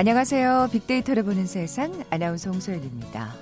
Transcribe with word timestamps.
안녕하세요. 0.00 0.68
빅데이터를 0.70 1.24
보는 1.24 1.46
세상 1.46 2.04
아나운서 2.08 2.52
홍소연입니다. 2.52 3.34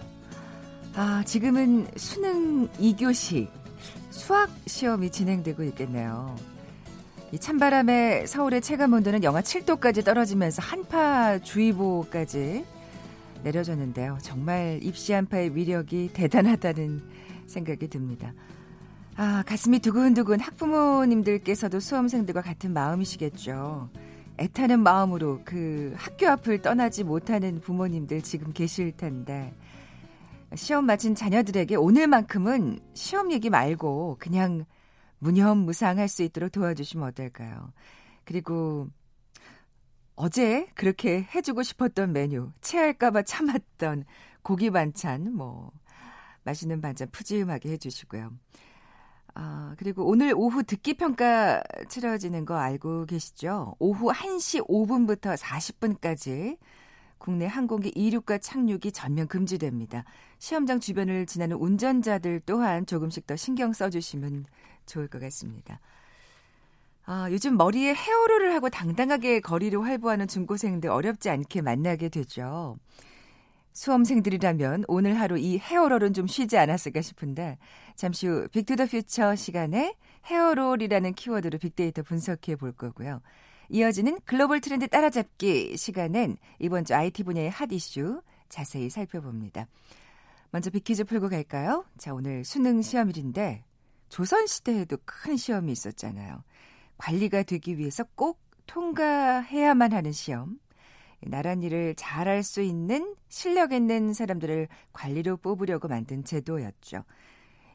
아, 0.94 1.22
지금은 1.26 1.86
수능 1.96 2.66
2교시 2.78 3.46
수학 4.08 4.48
시험이 4.66 5.10
진행되고 5.10 5.62
있겠네요. 5.64 6.34
이 7.30 7.38
찬바람에 7.38 8.24
서울의 8.24 8.62
체감 8.62 8.94
온도는 8.94 9.22
영하 9.22 9.42
7도까지 9.42 10.02
떨어지면서 10.02 10.62
한파 10.62 11.38
주의보까지 11.40 12.64
내려졌는데요. 13.44 14.16
정말 14.22 14.80
입시 14.82 15.12
한파의 15.12 15.54
위력이 15.54 16.08
대단하다는 16.14 17.02
생각이 17.48 17.88
듭니다. 17.88 18.32
아, 19.16 19.42
가슴이 19.46 19.80
두근두근 19.80 20.40
학부모님들께서도 20.40 21.80
수험생들과 21.80 22.40
같은 22.40 22.72
마음이시겠죠. 22.72 23.90
애타는 24.38 24.80
마음으로 24.80 25.40
그 25.44 25.94
학교 25.96 26.28
앞을 26.28 26.62
떠나지 26.62 27.04
못하는 27.04 27.60
부모님들 27.60 28.22
지금 28.22 28.52
계실 28.52 28.92
텐데 28.96 29.54
시험 30.54 30.86
마친 30.86 31.14
자녀들에게 31.14 31.76
오늘만큼은 31.76 32.80
시험 32.94 33.32
얘기 33.32 33.50
말고 33.50 34.16
그냥 34.18 34.64
무념무상할 35.18 36.08
수 36.08 36.22
있도록 36.22 36.52
도와주시면 36.52 37.08
어떨까요? 37.08 37.72
그리고 38.24 38.88
어제 40.14 40.66
그렇게 40.74 41.26
해주고 41.34 41.62
싶었던 41.62 42.12
메뉴, 42.12 42.50
체할까봐 42.60 43.22
참았던 43.22 44.04
고기 44.42 44.70
반찬, 44.70 45.34
뭐, 45.34 45.72
맛있는 46.44 46.80
반찬 46.80 47.10
푸짐하게 47.10 47.70
해주시고요. 47.72 48.32
아, 49.38 49.74
그리고 49.76 50.06
오늘 50.06 50.32
오후 50.34 50.62
듣기 50.62 50.94
평가 50.94 51.62
치러지는 51.90 52.46
거 52.46 52.56
알고 52.56 53.04
계시죠? 53.04 53.76
오후 53.78 54.10
1시 54.10 54.66
5분부터 54.66 55.36
40분까지 55.36 56.56
국내 57.18 57.46
항공기 57.46 57.92
이륙과 57.94 58.38
착륙이 58.38 58.92
전면 58.92 59.28
금지됩니다. 59.28 60.04
시험장 60.38 60.80
주변을 60.80 61.26
지나는 61.26 61.58
운전자들 61.58 62.40
또한 62.46 62.86
조금씩 62.86 63.26
더 63.26 63.36
신경 63.36 63.74
써주시면 63.74 64.46
좋을 64.86 65.06
것 65.06 65.20
같습니다. 65.20 65.80
아, 67.04 67.28
요즘 67.30 67.58
머리에 67.58 67.92
헤어롤을 67.92 68.54
하고 68.54 68.70
당당하게 68.70 69.40
거리를 69.40 69.78
활보하는 69.82 70.28
중고생들 70.28 70.88
어렵지 70.88 71.28
않게 71.28 71.60
만나게 71.60 72.08
되죠. 72.08 72.78
수험생들이라면 73.76 74.84
오늘 74.88 75.20
하루 75.20 75.38
이 75.38 75.58
헤어롤은 75.58 76.14
좀 76.14 76.26
쉬지 76.26 76.56
않았을까 76.56 77.02
싶은데 77.02 77.58
잠시 77.94 78.26
후 78.26 78.48
빅투더퓨처 78.48 79.36
시간에 79.36 79.94
헤어롤이라는 80.24 81.12
키워드로 81.12 81.58
빅데이터 81.58 82.02
분석해 82.02 82.56
볼 82.56 82.72
거고요. 82.72 83.20
이어지는 83.68 84.18
글로벌 84.24 84.60
트렌드 84.60 84.88
따라잡기 84.88 85.76
시간엔 85.76 86.38
이번 86.58 86.86
주 86.86 86.94
IT 86.94 87.24
분야의 87.24 87.50
핫 87.50 87.70
이슈 87.70 88.22
자세히 88.48 88.88
살펴봅니다. 88.88 89.66
먼저 90.50 90.70
빅퀴즈 90.70 91.04
풀고 91.04 91.28
갈까요? 91.28 91.84
자, 91.98 92.14
오늘 92.14 92.44
수능 92.44 92.80
시험일인데 92.80 93.62
조선시대에도 94.08 94.96
큰 95.04 95.36
시험이 95.36 95.72
있었잖아요. 95.72 96.42
관리가 96.96 97.42
되기 97.42 97.76
위해서 97.76 98.04
꼭 98.14 98.40
통과해야만 98.66 99.92
하는 99.92 100.12
시험. 100.12 100.58
나란 101.20 101.62
일을 101.62 101.94
잘할 101.96 102.42
수 102.42 102.62
있는 102.62 103.14
실력 103.28 103.72
있는 103.72 104.12
사람들을 104.12 104.68
관리로 104.92 105.36
뽑으려고 105.38 105.88
만든 105.88 106.24
제도였죠. 106.24 107.04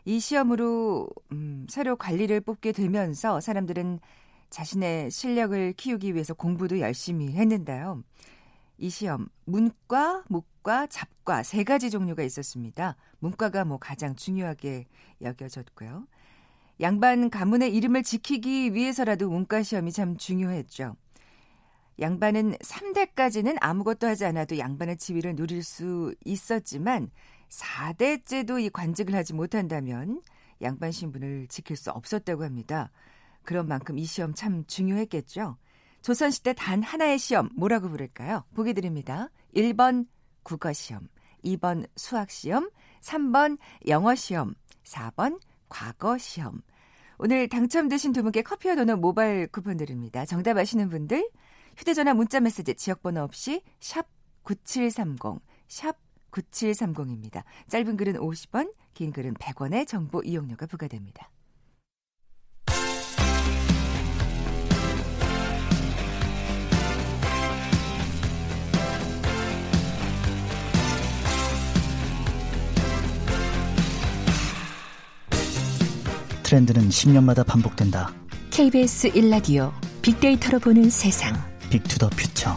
이 0.05 0.19
시험으로 0.19 1.09
음, 1.31 1.67
새로 1.69 1.95
관리를 1.95 2.41
뽑게 2.41 2.71
되면서 2.71 3.39
사람들은 3.39 3.99
자신의 4.49 5.11
실력을 5.11 5.73
키우기 5.73 6.13
위해서 6.13 6.33
공부도 6.33 6.79
열심히 6.79 7.31
했는데요. 7.33 8.03
이 8.77 8.89
시험 8.89 9.27
문과, 9.45 10.23
목과, 10.27 10.87
잡과 10.87 11.43
세 11.43 11.63
가지 11.63 11.89
종류가 11.89 12.23
있었습니다. 12.23 12.95
문과가 13.19 13.63
뭐 13.63 13.77
가장 13.77 14.15
중요하게 14.15 14.85
여겨졌고요. 15.21 16.07
양반 16.81 17.29
가문의 17.29 17.73
이름을 17.75 18.01
지키기 18.01 18.73
위해서라도 18.73 19.29
문과 19.29 19.61
시험이 19.61 19.91
참 19.91 20.17
중요했죠. 20.17 20.95
양반은 22.01 22.53
3대까지는 22.53 23.57
아무것도 23.61 24.07
하지 24.07 24.25
않아도 24.25 24.57
양반의 24.57 24.97
지위를 24.97 25.35
누릴 25.35 25.63
수 25.63 26.13
있었지만 26.25 27.11
4대째도 27.49 28.59
이 28.59 28.69
관직을 28.71 29.13
하지 29.13 29.33
못한다면 29.33 30.21
양반 30.63 30.91
신분을 30.91 31.47
지킬 31.47 31.75
수 31.75 31.91
없었다고 31.91 32.43
합니다. 32.43 32.91
그런 33.43 33.67
만큼 33.67 33.99
이 33.99 34.05
시험 34.05 34.33
참 34.33 34.65
중요했겠죠. 34.65 35.57
조선시대 36.01 36.53
단 36.53 36.81
하나의 36.81 37.19
시험 37.19 37.49
뭐라고 37.55 37.87
부를까요? 37.87 38.45
보기 38.55 38.73
드립니다. 38.73 39.29
1번 39.55 40.07
국어시험, 40.41 41.07
2번 41.45 41.87
수학시험, 41.95 42.71
3번 43.01 43.59
영어시험, 43.87 44.55
4번 44.83 45.39
과거시험. 45.69 46.61
오늘 47.19 47.47
당첨되신 47.47 48.13
두 48.13 48.23
분께 48.23 48.41
커피와 48.41 48.73
도넛 48.73 48.99
모바일 48.99 49.45
쿠폰 49.47 49.77
드립니다. 49.77 50.25
정답 50.25 50.57
아시는 50.57 50.89
분들 50.89 51.29
휴대전화 51.77 52.13
문자메시지 52.13 52.75
지역번호 52.75 53.21
없이 53.21 53.61
샵 53.79 54.07
9730, 54.43 55.41
샵 55.67 55.97
9730입니다. 56.31 57.43
짧은 57.69 57.97
글은 57.97 58.13
50원, 58.15 58.73
긴 58.93 59.11
글은 59.11 59.35
100원의 59.35 59.87
정보 59.87 60.21
이용료가 60.21 60.65
부과됩니다. 60.67 61.29
트렌드는 76.43 76.89
10년마다 76.89 77.45
반복된다. 77.45 78.13
KBS 78.49 79.11
1라디오 79.11 79.71
빅데이터로 80.01 80.59
보는 80.59 80.89
세상. 80.89 81.50
Big 81.71 81.86
to 81.86 81.95
the 81.95 82.09
Future. 82.09 82.51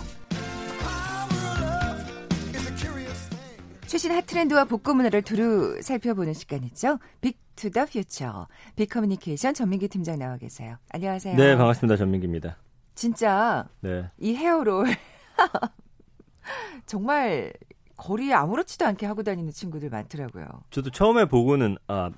최신 3.86 4.10
핫 4.10 4.26
트렌드와 4.26 4.64
복고 4.64 4.92
문화를 4.94 5.22
두루 5.22 5.80
살펴보는 5.82 6.34
시간이죠. 6.34 6.98
Big 7.20 7.45
to 7.45 7.61
the 7.61 7.86
Future. 7.86 8.48
빅커뮤니케이션 8.74 9.54
전민기 9.54 9.86
팀장 9.86 10.18
나와 10.18 10.36
계세요. 10.36 10.78
안녕하세요. 10.90 11.36
네, 11.36 11.56
반갑습니다. 11.56 11.96
전민기입니다. 11.96 12.56
진짜 12.96 13.68
네. 13.80 14.10
이 14.18 14.34
헤어롤 14.34 14.86
정말 16.86 17.52
거리에 17.96 18.34
아무렇지도 18.34 18.84
않게 18.84 19.06
하고 19.06 19.22
다니는 19.22 19.52
친구들 19.52 19.90
많더라고요. 19.90 20.44
저도 20.70 20.90
처음에 20.90 21.26
보고는 21.26 21.76
아 21.86 22.10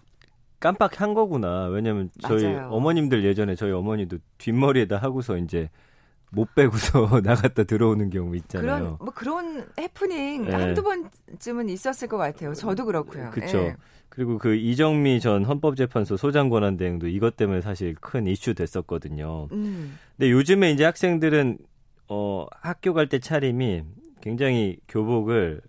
깜빡한 0.60 1.12
거구나. 1.12 1.66
왜냐면 1.66 2.10
저희 2.22 2.44
맞아요. 2.44 2.68
어머님들 2.70 3.22
예전에 3.24 3.54
저희 3.54 3.72
어머니도 3.72 4.16
뒷머리에다 4.38 4.96
하고서 4.96 5.36
이제 5.36 5.68
못 6.30 6.54
빼고서 6.54 7.20
나갔다 7.24 7.64
들어오는 7.64 8.10
경우 8.10 8.34
있잖아요. 8.36 8.66
그런 8.66 8.96
뭐 8.98 9.10
그런 9.14 9.66
해프닝 9.78 10.44
네. 10.46 10.52
한두 10.52 10.82
번쯤은 10.82 11.68
있었을 11.68 12.08
것 12.08 12.16
같아요. 12.16 12.52
저도 12.54 12.84
그렇고요. 12.84 13.30
그렇죠. 13.30 13.58
예. 13.58 13.76
그리고 14.08 14.38
그 14.38 14.54
이정미 14.54 15.20
전 15.20 15.44
헌법재판소 15.44 16.16
소장 16.16 16.48
권한 16.48 16.76
대행도 16.76 17.08
이것 17.08 17.36
때문에 17.36 17.60
사실 17.60 17.94
큰 18.00 18.26
이슈 18.26 18.54
됐었거든요. 18.54 19.48
음. 19.52 19.98
근데 20.16 20.30
요즘에 20.30 20.70
이제 20.72 20.84
학생들은 20.84 21.58
어 22.08 22.46
학교 22.60 22.94
갈 22.94 23.08
때 23.08 23.18
차림이 23.18 23.82
굉장히 24.20 24.78
교복을 24.88 25.60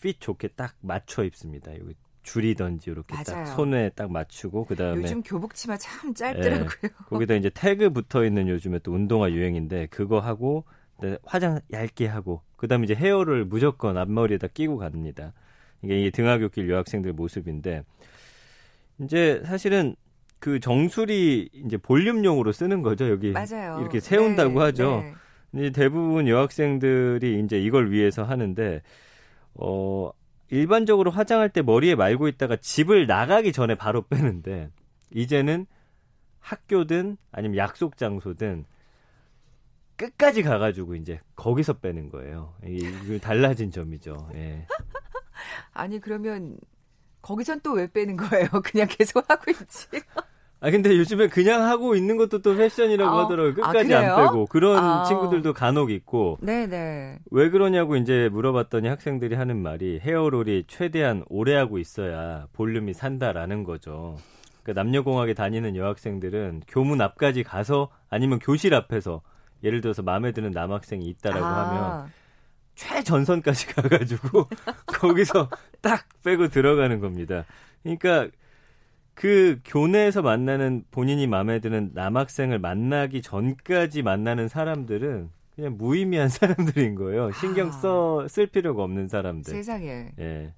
핏 0.00 0.20
좋게 0.20 0.48
딱 0.56 0.74
맞춰 0.80 1.24
입습니다. 1.24 1.72
여기 1.72 1.94
줄이던지 2.26 2.90
이렇게 2.90 3.14
딱 3.14 3.32
맞아요. 3.32 3.46
손에 3.46 3.90
딱 3.90 4.10
맞추고 4.10 4.64
그다음에 4.64 5.02
요즘 5.02 5.22
교복 5.22 5.54
치마 5.54 5.76
참 5.76 6.12
짧더라고요. 6.12 6.92
거기다 7.06 7.34
이제 7.34 7.48
태그 7.48 7.90
붙어 7.90 8.24
있는 8.24 8.48
요즘에 8.48 8.80
또 8.80 8.92
운동화 8.92 9.30
유행인데 9.30 9.86
그거 9.86 10.18
하고 10.18 10.64
네, 11.00 11.16
화장 11.24 11.60
얇게 11.72 12.06
하고 12.06 12.42
그다음에 12.56 12.84
이제 12.84 12.94
헤어를 12.94 13.44
무조건 13.44 13.96
앞머리에다 13.96 14.48
끼고 14.48 14.76
갑니다. 14.78 15.32
이게 15.82 16.00
이게 16.00 16.10
등하굣길 16.10 16.68
여학생들 16.68 17.12
모습인데 17.12 17.84
이제 19.00 19.42
사실은 19.44 19.94
그 20.38 20.58
정수리 20.58 21.48
이제 21.52 21.76
볼륨용으로 21.76 22.52
쓰는 22.52 22.82
거죠 22.82 23.08
여기 23.08 23.30
맞아요. 23.30 23.78
이렇게 23.80 24.00
세운다고 24.00 24.58
네, 24.58 24.60
하죠. 24.66 25.00
네. 25.02 25.14
근데 25.52 25.70
대부분 25.70 26.28
여학생들이 26.28 27.40
이제 27.40 27.58
이걸 27.58 27.90
위해서 27.92 28.24
하는데 28.24 28.82
어 29.54 30.10
일반적으로 30.48 31.10
화장할 31.10 31.48
때 31.50 31.62
머리에 31.62 31.94
말고 31.94 32.28
있다가 32.28 32.56
집을 32.56 33.06
나가기 33.06 33.52
전에 33.52 33.74
바로 33.74 34.02
빼는데 34.08 34.70
이제는 35.10 35.66
학교든 36.40 37.16
아니면 37.32 37.56
약속 37.56 37.96
장소든 37.96 38.64
끝까지 39.96 40.42
가가지고 40.42 40.94
이제 40.96 41.20
거기서 41.36 41.74
빼는 41.74 42.10
거예요. 42.10 42.54
이게 42.64 43.18
달라진 43.18 43.70
점이죠. 43.70 44.28
예. 44.34 44.66
아니 45.72 46.00
그러면 46.00 46.58
거기선 47.22 47.60
또 47.60 47.72
왜 47.72 47.86
빼는 47.90 48.16
거예요? 48.16 48.46
그냥 48.62 48.86
계속 48.90 49.28
하고 49.30 49.50
있지. 49.50 49.88
아 50.60 50.70
근데 50.70 50.96
요즘에 50.96 51.28
그냥 51.28 51.64
하고 51.64 51.94
있는 51.94 52.16
것도 52.16 52.40
또 52.40 52.56
패션이라고 52.56 53.10
아, 53.10 53.24
하더라고요. 53.24 53.52
아, 53.64 53.72
끝까지 53.72 53.88
그래요? 53.88 54.14
안 54.14 54.24
빼고 54.24 54.46
그런 54.46 54.78
아. 54.78 55.04
친구들도 55.04 55.52
간혹 55.52 55.90
있고 55.90 56.38
네네. 56.40 57.18
왜 57.30 57.50
그러냐고 57.50 57.96
이제 57.96 58.30
물어봤더니 58.32 58.88
학생들이 58.88 59.34
하는 59.34 59.60
말이 59.62 60.00
헤어롤이 60.00 60.64
최대한 60.66 61.24
오래 61.28 61.54
하고 61.54 61.78
있어야 61.78 62.46
볼륨이 62.54 62.94
산다라는 62.94 63.64
거죠. 63.64 64.16
그러니까 64.62 64.82
남녀공학에 64.82 65.34
다니는 65.34 65.76
여학생들은 65.76 66.62
교문 66.66 67.00
앞까지 67.00 67.42
가서 67.42 67.90
아니면 68.08 68.38
교실 68.38 68.74
앞에서 68.74 69.20
예를 69.62 69.80
들어서 69.80 70.02
마음에 70.02 70.32
드는 70.32 70.52
남학생이 70.52 71.04
있다라고 71.04 71.44
아, 71.44 71.68
하면 71.68 72.10
최전선까지 72.76 73.66
가가지고 73.74 74.48
거기서 74.86 75.50
딱 75.80 76.06
빼고 76.24 76.48
들어가는 76.48 77.00
겁니다. 77.00 77.44
그러니까 77.82 78.28
그 79.16 79.58
교내에서 79.64 80.20
만나는 80.22 80.84
본인이 80.90 81.26
마음에 81.26 81.58
드는 81.58 81.90
남학생을 81.94 82.58
만나기 82.58 83.22
전까지 83.22 84.02
만나는 84.02 84.46
사람들은 84.48 85.30
그냥 85.56 85.76
무의미한 85.78 86.28
사람들인 86.30 86.94
거예요. 86.94 87.32
신경 87.32 87.68
아. 87.68 87.72
써쓸 87.72 88.46
필요가 88.46 88.82
없는 88.84 89.08
사람들. 89.08 89.52
세상에. 89.52 90.12
예. 90.18 90.52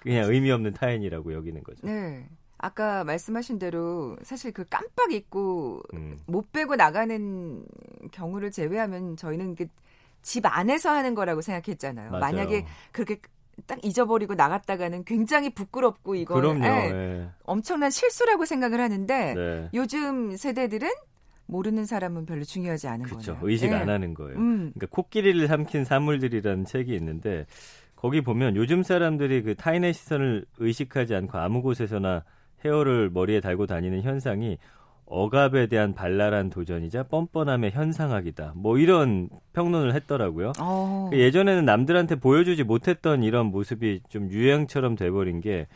그냥 0.00 0.30
의미 0.30 0.50
없는 0.50 0.74
타인이라고 0.74 1.32
여기는 1.32 1.62
거죠. 1.64 1.86
네. 1.86 2.28
아까 2.58 3.02
말씀하신 3.02 3.58
대로 3.58 4.16
사실 4.22 4.52
그 4.52 4.64
깜빡 4.68 5.10
잊고 5.12 5.82
음. 5.94 6.18
못 6.26 6.52
빼고 6.52 6.76
나가는 6.76 7.64
경우를 8.12 8.50
제외하면 8.52 9.16
저희는 9.16 9.56
그 9.56 9.66
집 10.22 10.46
안에서 10.46 10.90
하는 10.90 11.14
거라고 11.16 11.40
생각했잖아요. 11.42 12.10
맞아요. 12.12 12.20
만약에 12.20 12.64
그렇게 12.92 13.20
딱 13.66 13.84
잊어버리고 13.84 14.34
나갔다가는 14.34 15.04
굉장히 15.04 15.50
부끄럽고 15.50 16.14
이거 16.14 16.34
그럼요. 16.34 16.64
예, 16.64 16.90
예. 16.92 17.28
엄청난 17.44 17.90
실수라고 17.90 18.44
생각을 18.44 18.80
하는데 18.80 19.34
네. 19.34 19.68
요즘 19.74 20.36
세대들은 20.36 20.88
모르는 21.46 21.84
사람은 21.84 22.26
별로 22.26 22.44
중요하지 22.44 22.88
않은 22.88 23.04
그렇죠. 23.04 23.34
거예요. 23.34 23.48
의식 23.48 23.70
예. 23.70 23.74
안 23.74 23.88
하는 23.88 24.14
거예요. 24.14 24.38
음. 24.38 24.72
그러니까 24.74 24.86
코끼리를 24.90 25.46
삼킨 25.46 25.84
사물들이라는 25.84 26.64
책이 26.64 26.94
있는데 26.94 27.46
거기 27.96 28.20
보면 28.20 28.56
요즘 28.56 28.82
사람들이 28.82 29.42
그 29.42 29.54
타인의 29.54 29.92
시선을 29.94 30.44
의식하지 30.58 31.14
않고 31.14 31.38
아무 31.38 31.62
곳에서나 31.62 32.24
헤어를 32.64 33.10
머리에 33.10 33.40
달고 33.40 33.66
다니는 33.66 34.02
현상이 34.02 34.58
억압에 35.12 35.66
대한 35.66 35.94
발랄한 35.94 36.50
도전이자 36.50 37.04
뻔뻔함의 37.04 37.70
현상학이다. 37.72 38.54
뭐 38.56 38.78
이런 38.78 39.28
평론을 39.52 39.94
했더라고요. 39.94 40.52
어. 40.60 41.08
그 41.10 41.18
예전에는 41.18 41.64
남들한테 41.64 42.16
보여주지 42.16 42.64
못했던 42.64 43.22
이런 43.22 43.46
모습이 43.46 44.00
좀 44.08 44.30
유행처럼 44.30 44.96
돼버린 44.96 45.40
게 45.40 45.66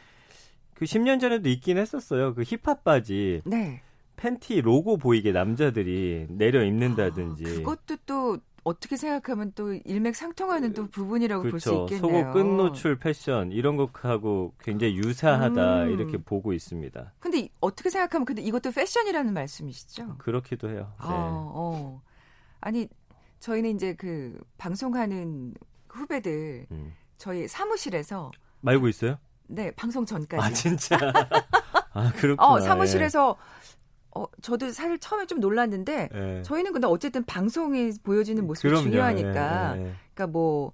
그 0.77 0.85
10년 0.85 1.21
전에도 1.21 1.49
있긴 1.49 1.79
했었어요. 1.79 2.35
그 2.35 2.43
힙합 2.43 2.85
바지 2.85 3.41
네. 3.45 3.81
팬티 4.17 4.61
로고 4.61 4.99
보이게 4.99 5.33
남자들이 5.33 6.27
내려 6.29 6.63
입는다든지. 6.63 7.45
아, 7.45 7.49
그것도 7.55 7.97
또 8.05 8.39
어떻게 8.67 8.97
생각하면 8.97 9.53
또 9.55 9.73
일맥상통하는 9.75 10.73
또 10.75 10.89
부분이라고 10.89 11.49
볼수 11.49 11.71
그렇죠. 11.71 11.95
있겠네요. 11.95 12.25
속옷 12.25 12.35
끝 12.35 12.39
노출 12.57 12.99
패션 12.99 13.53
이런 13.53 13.77
것하고 13.77 14.55
굉장히 14.59 14.97
유사하다 14.97 15.85
음. 15.85 15.91
이렇게 15.93 16.19
보고 16.19 16.53
있습니다. 16.53 17.13
근데 17.21 17.39
이- 17.39 17.51
어떻게 17.61 17.91
생각하면 17.91 18.25
근데 18.25 18.43
이것도 18.43 18.73
패션이라는 18.73 19.33
말씀이시죠? 19.33 20.17
그렇기도 20.19 20.69
해요. 20.69 20.93
네. 20.99 21.07
아, 21.07 21.07
어. 21.55 22.03
아니 22.61 22.89
저희는 23.39 23.77
이제 23.77 23.95
그 23.95 24.37
방송하는 24.59 25.55
후배들 25.89 26.67
음. 26.73 26.93
저희 27.19 27.47
사무실에서 27.47 28.33
말고 28.63 28.89
있어요? 28.89 29.17
네 29.47 29.71
방송 29.77 30.05
전까지 30.05 30.43
아 30.45 30.51
진짜. 30.53 30.97
아 31.95 32.11
그렇구나. 32.17 32.49
어 32.49 32.59
사무실에서 32.61 33.37
어 34.17 34.27
저도 34.43 34.71
사실 34.73 34.99
처음에 34.99 35.27
좀 35.27 35.41
놀랐는데 35.41 36.09
예. 36.15 36.39
예. 36.39 36.43
저희는 36.43 36.73
근데 36.73 36.87
어쨌든 36.87 37.25
방송에 37.25 37.93
보여지는 38.03 38.47
모습이 38.47 38.69
그럼요. 38.69 38.83
중요하니까 38.85 39.77
예, 39.77 39.81
예. 39.81 39.93
그러니까 40.15 40.27
뭐 40.29 40.73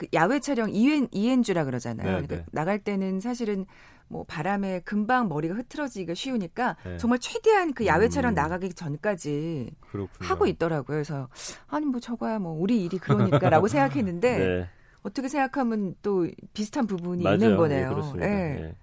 그 0.00 0.06
야외 0.14 0.40
촬영 0.40 0.70
이엔 0.70 1.08
이엔주라 1.12 1.64
그러잖아요. 1.64 2.06
네, 2.06 2.12
그러니까 2.12 2.36
네. 2.36 2.44
나갈 2.52 2.78
때는 2.78 3.20
사실은 3.20 3.66
뭐 4.08 4.24
바람에 4.24 4.80
금방 4.80 5.28
머리가 5.28 5.54
흐트러지기가 5.54 6.14
쉬우니까 6.14 6.76
네. 6.86 6.96
정말 6.96 7.18
최대한 7.18 7.74
그 7.74 7.84
야외 7.84 8.08
촬영 8.08 8.32
음. 8.32 8.34
나가기 8.34 8.72
전까지 8.72 9.70
그렇군요. 9.90 10.26
하고 10.26 10.46
있더라고요. 10.46 10.86
그래서 10.86 11.28
아니 11.68 11.84
뭐 11.84 12.00
저거야 12.00 12.38
뭐 12.38 12.52
우리 12.58 12.82
일이 12.82 12.96
그러니까라고 12.96 13.68
생각했는데 13.68 14.38
네. 14.38 14.68
어떻게 15.02 15.28
생각하면 15.28 15.94
또 16.00 16.26
비슷한 16.54 16.86
부분이 16.86 17.22
맞아요. 17.22 17.34
있는 17.36 17.50
예, 17.52 17.56
거네요. 17.56 17.88
그렇습니다. 17.90 18.26
예. 18.26 18.74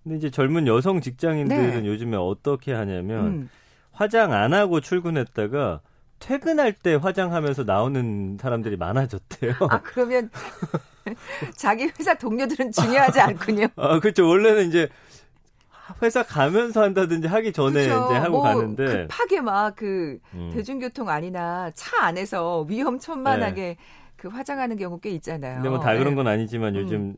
예. 0.00 0.04
근데 0.04 0.16
이제 0.16 0.30
젊은 0.30 0.66
여성 0.66 1.00
직장인들은 1.00 1.82
네. 1.82 1.86
요즘에 1.86 2.16
어떻게 2.16 2.72
하냐면 2.72 3.26
음. 3.26 3.50
화장 3.92 4.32
안 4.32 4.54
하고 4.54 4.80
출근했다가 4.80 5.80
퇴근할 6.18 6.72
때 6.72 6.94
화장하면서 6.94 7.64
나오는 7.64 8.36
사람들이 8.40 8.76
많아졌대요. 8.76 9.54
아 9.70 9.80
그러면 9.82 10.30
자기 11.56 11.84
회사 11.98 12.14
동료들은 12.14 12.72
중요하지 12.72 13.20
않군요. 13.20 13.66
아, 13.76 13.98
그렇죠. 14.00 14.28
원래는 14.28 14.68
이제 14.68 14.88
회사 16.02 16.22
가면서 16.22 16.82
한다든지 16.82 17.26
하기 17.26 17.52
전에 17.52 17.86
그렇죠. 17.86 18.06
이제 18.06 18.14
하고 18.18 18.30
뭐 18.36 18.42
가는데. 18.42 19.06
급하게 19.08 19.40
막그 19.40 20.18
음. 20.34 20.50
대중교통 20.54 21.08
아니나 21.08 21.70
차 21.74 22.04
안에서 22.04 22.62
위험천만하게 22.62 23.76
그 24.16 24.28
화장하는 24.28 24.76
경우 24.76 25.00
꽤 25.00 25.10
있잖아요. 25.10 25.52
네. 25.52 25.56
근데 25.56 25.68
뭐 25.70 25.80
다 25.80 25.94
그런 25.96 26.12
예. 26.12 26.14
건 26.16 26.26
아니지만 26.26 26.76
음. 26.76 26.80
요즘 26.82 27.16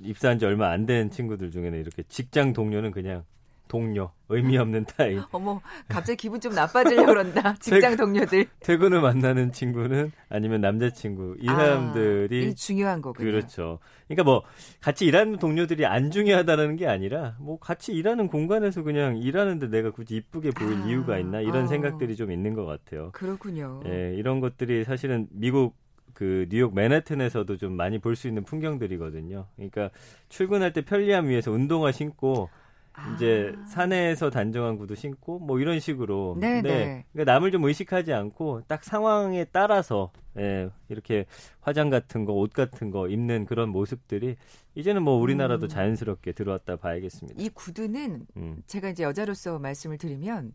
입사한 0.00 0.38
지 0.38 0.46
얼마 0.46 0.70
안 0.70 0.86
된 0.86 1.10
친구들 1.10 1.50
중에는 1.50 1.78
이렇게 1.78 2.02
직장 2.08 2.52
동료는 2.52 2.90
그냥 2.92 3.24
동료, 3.68 4.10
의미 4.30 4.56
없는 4.56 4.86
타입. 4.86 5.20
어머 5.30 5.60
갑자기 5.88 6.16
기분 6.16 6.40
좀 6.40 6.54
나빠지려 6.54 7.04
그런다. 7.04 7.52
직장 7.60 7.96
동료들. 7.96 8.46
퇴근 8.60 8.94
후 8.94 9.00
만나는 9.02 9.52
친구는 9.52 10.10
아니면 10.30 10.62
남자친구. 10.62 11.36
이 11.38 11.46
아, 11.50 11.54
사람들이 11.54 12.54
중요한 12.54 13.02
거군요. 13.02 13.30
그렇죠. 13.30 13.78
그러니까 14.06 14.24
뭐 14.24 14.42
같이 14.80 15.04
일하는 15.04 15.36
동료들이 15.36 15.84
안 15.84 16.10
중요하다는 16.10 16.76
게 16.76 16.86
아니라 16.86 17.36
뭐 17.40 17.58
같이 17.58 17.92
일하는 17.92 18.28
공간에서 18.28 18.82
그냥 18.82 19.18
일하는데 19.18 19.68
내가 19.68 19.90
굳이 19.90 20.16
이쁘게 20.16 20.52
보일 20.52 20.78
아, 20.78 20.86
이유가 20.86 21.18
있나 21.18 21.40
이런 21.42 21.64
어. 21.64 21.66
생각들이 21.66 22.16
좀 22.16 22.32
있는 22.32 22.54
것 22.54 22.64
같아요. 22.64 23.10
그렇군요. 23.12 23.82
예, 23.86 24.14
이런 24.16 24.40
것들이 24.40 24.84
사실은 24.84 25.26
미국 25.30 25.76
그 26.14 26.46
뉴욕 26.50 26.74
맨해튼에서도 26.74 27.56
좀 27.56 27.74
많이 27.74 27.98
볼 27.98 28.16
수 28.16 28.26
있는 28.28 28.42
풍경들이거든요. 28.44 29.46
그러니까 29.56 29.90
출근할 30.28 30.72
때 30.72 30.82
편리함 30.84 31.28
위해서 31.28 31.50
운동화 31.52 31.92
신고 31.92 32.48
아. 32.92 33.14
이제 33.14 33.54
산에서 33.68 34.28
단정한 34.28 34.76
구두 34.76 34.96
신고 34.96 35.38
뭐 35.38 35.60
이런 35.60 35.78
식으로 35.78 36.36
네, 36.40 36.60
네. 36.62 37.04
그러니까 37.12 37.32
남을 37.32 37.52
좀 37.52 37.64
의식하지 37.64 38.12
않고 38.12 38.62
딱 38.66 38.82
상황에 38.82 39.44
따라서 39.52 40.10
예, 40.36 40.68
이렇게 40.88 41.26
화장 41.60 41.90
같은 41.90 42.24
거, 42.24 42.32
옷 42.32 42.52
같은 42.52 42.90
거 42.90 43.08
입는 43.08 43.44
그런 43.44 43.68
모습들이 43.68 44.36
이제는 44.74 45.02
뭐 45.02 45.14
우리나라도 45.14 45.66
음. 45.66 45.68
자연스럽게 45.68 46.32
들어왔다 46.32 46.76
봐야겠습니다. 46.76 47.40
이 47.40 47.48
구두는 47.50 48.26
음. 48.36 48.62
제가 48.66 48.88
이제 48.88 49.04
여자로서 49.04 49.58
말씀을 49.60 49.98
드리면 49.98 50.52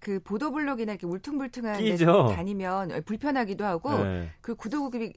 그 0.00 0.20
보도블록이나 0.20 0.92
이렇게 0.92 1.06
울퉁불퉁한 1.06 1.78
데. 1.78 1.96
다니면 1.96 3.02
불편하기도 3.04 3.64
하고 3.64 3.98
네. 3.98 4.30
그 4.40 4.54
구두굽이 4.54 5.12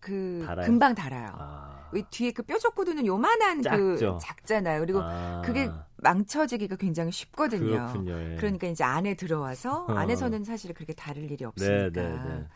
그 0.00 0.42
달아요? 0.46 0.66
금방 0.66 0.94
달아요. 0.94 1.28
아, 1.34 1.88
왜 1.92 2.02
뒤에 2.10 2.32
그 2.32 2.42
뾰족 2.42 2.74
구두는 2.74 3.06
요만한 3.06 3.58
그 3.58 3.62
작죠. 3.62 4.18
작잖아요. 4.20 4.80
그리고 4.80 5.00
아, 5.02 5.42
그게 5.44 5.70
망쳐지기가 5.96 6.76
굉장히 6.76 7.12
쉽거든요. 7.12 7.92
예. 8.06 8.36
그러니까 8.36 8.66
이제 8.66 8.82
안에 8.82 9.14
들어와서 9.14 9.84
어. 9.84 9.92
안에서는 9.92 10.44
사실 10.44 10.72
그렇게 10.72 10.94
다를 10.94 11.24
일이 11.24 11.36
네, 11.36 11.44
없으니까. 11.44 11.90
네, 11.90 12.08
네. 12.12 12.46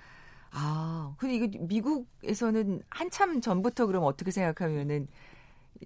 아, 0.52 1.14
근데 1.18 1.34
이거 1.34 1.58
미국에서는 1.60 2.82
한참 2.88 3.40
전부터 3.40 3.86
그럼 3.86 4.04
어떻게 4.04 4.30
생각하면은 4.30 5.08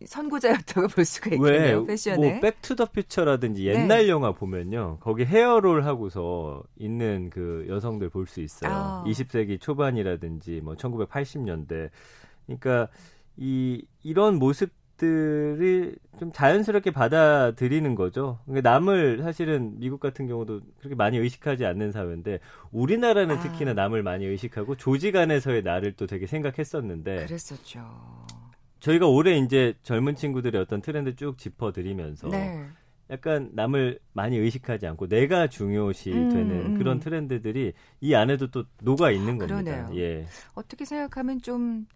선구자였다고 0.07 0.89
볼 0.89 1.05
수가 1.05 1.31
왜, 1.31 1.37
있겠네요. 1.37 1.85
패션에. 1.87 2.17
뭐, 2.17 2.41
백투더퓨처라든지 2.41 3.65
네. 3.65 3.75
옛날 3.75 4.09
영화 4.09 4.33
보면요. 4.33 4.99
거기 5.01 5.25
헤어롤 5.25 5.85
하고서 5.85 6.63
있는 6.77 7.31
그 7.31 7.67
여성들 7.69 8.11
볼 8.11 8.27
수 8.27 8.41
있어요. 8.41 8.71
아. 8.71 9.05
20세기 9.07 9.61
초반이라든지 9.61 10.61
뭐 10.63 10.75
1980년대. 10.75 11.91
그러니까 12.47 12.89
이, 13.37 13.85
이런 14.03 14.37
모습들을 14.39 15.97
좀 16.19 16.33
자연스럽게 16.33 16.91
받아들이는 16.91 17.95
거죠. 17.95 18.39
그러니까 18.47 18.71
남을 18.71 19.23
사실은 19.23 19.79
미국 19.79 20.01
같은 20.01 20.27
경우도 20.27 20.61
그렇게 20.79 20.95
많이 20.95 21.17
의식하지 21.19 21.65
않는 21.65 21.93
사회인데 21.93 22.41
우리나라는 22.73 23.37
아. 23.37 23.41
특히나 23.41 23.75
남을 23.75 24.03
많이 24.03 24.27
의식하고 24.27 24.77
조직 24.77 25.17
안에서의 25.17 25.63
나를 25.63 25.93
또 25.93 26.07
되게 26.07 26.27
생각했었는데 26.27 27.27
그랬었죠. 27.27 27.81
저희가 28.81 29.07
올해 29.07 29.37
이제 29.39 29.75
젊은 29.83 30.15
친구들의 30.15 30.61
어떤 30.61 30.81
트렌드 30.81 31.15
쭉 31.17 31.37
짚어드리면서 31.39 32.29
네. 32.29 32.65
약간 33.11 33.51
남을 33.55 33.99
많이 34.13 34.37
의식하지 34.37 34.87
않고 34.87 35.09
내가 35.09 35.47
중요시 35.49 36.13
음, 36.13 36.29
되는 36.29 36.67
음. 36.67 36.79
그런 36.79 37.01
트렌드들이 37.01 37.73
이 38.01 38.15
안에도 38.15 38.51
또 38.51 38.65
녹아 38.83 39.11
있는 39.11 39.39
겁니다. 39.39 39.63
그러네요. 39.63 39.91
예. 39.97 40.27
어떻게 40.55 40.85
생각하면 40.85 41.41
좀, 41.41 41.87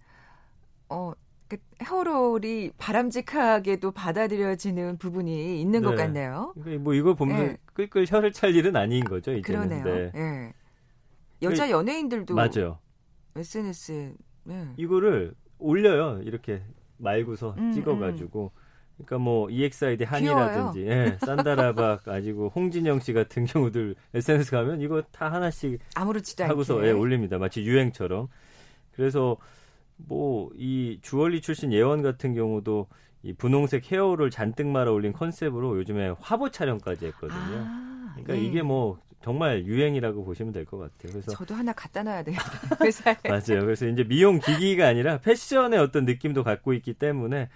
어, 0.88 1.12
그 1.48 1.58
헤어롤이 1.82 2.70
바람직하게도 2.78 3.90
받아들여지는 3.92 4.96
부분이 4.96 5.60
있는 5.60 5.82
것 5.82 5.90
네. 5.90 5.96
같네요. 5.98 6.54
그러니까 6.54 6.82
뭐 6.82 6.94
이걸 6.94 7.14
보면서 7.14 7.42
네. 7.42 7.58
끌끌 7.74 8.06
혀를 8.08 8.32
찰 8.32 8.54
일은 8.54 8.74
아닌 8.74 9.04
거죠, 9.04 9.32
이제는. 9.32 9.42
그러네요. 9.68 9.84
네. 9.84 10.12
예. 10.14 10.52
여자 11.42 11.68
연예인들도 11.70 12.34
맞아요. 12.34 12.78
SNS에 13.36 14.14
네. 14.44 14.72
이거를 14.78 15.34
올려요. 15.62 16.20
이렇게 16.24 16.62
말고서 16.98 17.54
음, 17.58 17.72
찍어가지고. 17.72 18.52
그러니까 18.96 19.18
뭐 19.18 19.48
EXID 19.50 20.04
한이라든지 20.04 20.86
예, 20.86 21.16
산다라박 21.24 22.06
아니고 22.08 22.52
홍진영 22.54 23.00
씨 23.00 23.12
같은 23.12 23.46
경우들 23.46 23.94
SNS 24.14 24.50
가면 24.50 24.80
이거 24.82 25.02
다 25.10 25.32
하나씩 25.32 25.80
아무렇지도 25.94 26.44
하고서 26.44 26.76
않게 26.76 26.88
예, 26.88 26.90
올립니다. 26.92 27.38
마치 27.38 27.62
유행처럼. 27.64 28.28
그래서 28.92 29.36
뭐 29.96 30.50
이 30.56 30.98
주얼리 31.02 31.40
출신 31.40 31.72
예원 31.72 32.02
같은 32.02 32.34
경우도 32.34 32.86
이 33.22 33.32
분홍색 33.32 33.90
헤어를 33.90 34.30
잔뜩 34.30 34.66
말아 34.66 34.90
올린 34.90 35.12
컨셉으로 35.12 35.78
요즘에 35.78 36.14
화보 36.20 36.50
촬영까지 36.50 37.06
했거든요. 37.06 37.38
아, 37.40 38.14
그러니까 38.14 38.34
예. 38.36 38.40
이게 38.40 38.62
뭐 38.62 38.98
정말 39.22 39.64
유행이라고 39.66 40.24
보시면 40.24 40.52
될 40.52 40.64
것 40.64 40.78
같아요. 40.78 41.12
그래서 41.12 41.32
저도 41.32 41.54
하나 41.54 41.72
갖다 41.72 42.02
놔야 42.02 42.22
돼요. 42.24 42.36
회사에. 42.82 43.16
맞아요. 43.28 43.60
그래서 43.64 43.86
이제 43.86 44.04
미용 44.04 44.38
기기가 44.40 44.86
아니라 44.88 45.18
패션의 45.18 45.78
어떤 45.78 46.04
느낌도 46.04 46.42
갖고 46.44 46.72
있기 46.74 46.94
때문에 46.94 47.48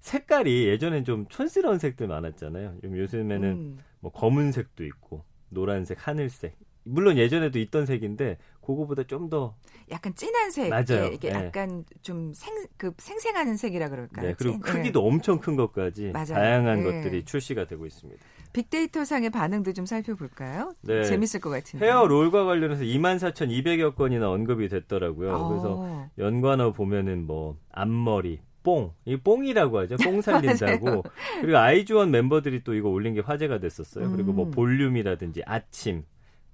색깔이 0.00 0.66
예전엔 0.66 1.04
좀 1.04 1.26
촌스러운 1.28 1.78
색들 1.78 2.06
많았잖아요. 2.08 2.76
요- 2.84 2.96
요즘에는 2.96 3.44
음. 3.50 3.78
뭐 4.00 4.10
검은색도 4.12 4.84
있고 4.84 5.24
노란색, 5.50 6.06
하늘색. 6.06 6.56
물론 6.84 7.18
예전에도 7.18 7.58
있던 7.58 7.84
색인데 7.84 8.38
그거보다 8.62 9.02
좀 9.04 9.28
더 9.28 9.54
약간 9.90 10.14
진한 10.14 10.50
색, 10.50 10.70
맞아요. 10.70 11.04
예, 11.10 11.14
이게 11.14 11.30
네. 11.30 11.34
약간 11.46 11.84
좀 12.00 12.32
생, 12.32 12.54
그 12.76 12.92
생생하는 12.96 13.56
색이라 13.56 13.88
그럴까요? 13.90 14.26
네, 14.28 14.34
그리고 14.38 14.54
찐- 14.54 14.60
크기도 14.62 15.04
엄청 15.04 15.38
큰 15.40 15.56
것까지 15.56 16.10
맞아요. 16.12 16.26
다양한 16.34 16.82
네. 16.82 16.84
것들이 16.84 17.24
출시가 17.24 17.66
되고 17.66 17.84
있습니다. 17.86 18.24
빅데이터 18.52 19.04
상의 19.04 19.30
반응도 19.30 19.72
좀 19.72 19.86
살펴볼까요? 19.86 20.74
네. 20.82 21.04
재밌을 21.04 21.40
것 21.40 21.50
같은데. 21.50 21.86
헤어 21.86 22.06
롤과 22.06 22.44
관련해서 22.44 22.82
24,200여 22.82 23.94
건이나 23.94 24.30
언급이 24.30 24.68
됐더라고요. 24.68 25.34
어. 25.34 25.48
그래서 25.48 26.08
연관어 26.18 26.72
보면은 26.72 27.26
뭐 27.26 27.56
앞머리, 27.72 28.40
뽕, 28.62 28.92
이 29.04 29.16
뽕이라고 29.16 29.78
하죠. 29.80 29.96
뽕 29.96 30.20
살린다고. 30.22 31.04
그리고 31.40 31.58
아이즈원 31.58 32.10
멤버들이 32.10 32.64
또 32.64 32.74
이거 32.74 32.88
올린 32.88 33.14
게 33.14 33.20
화제가 33.20 33.58
됐었어요. 33.58 34.10
그리고 34.10 34.32
뭐 34.32 34.46
음. 34.46 34.50
볼륨이라든지 34.50 35.42
아침, 35.46 36.04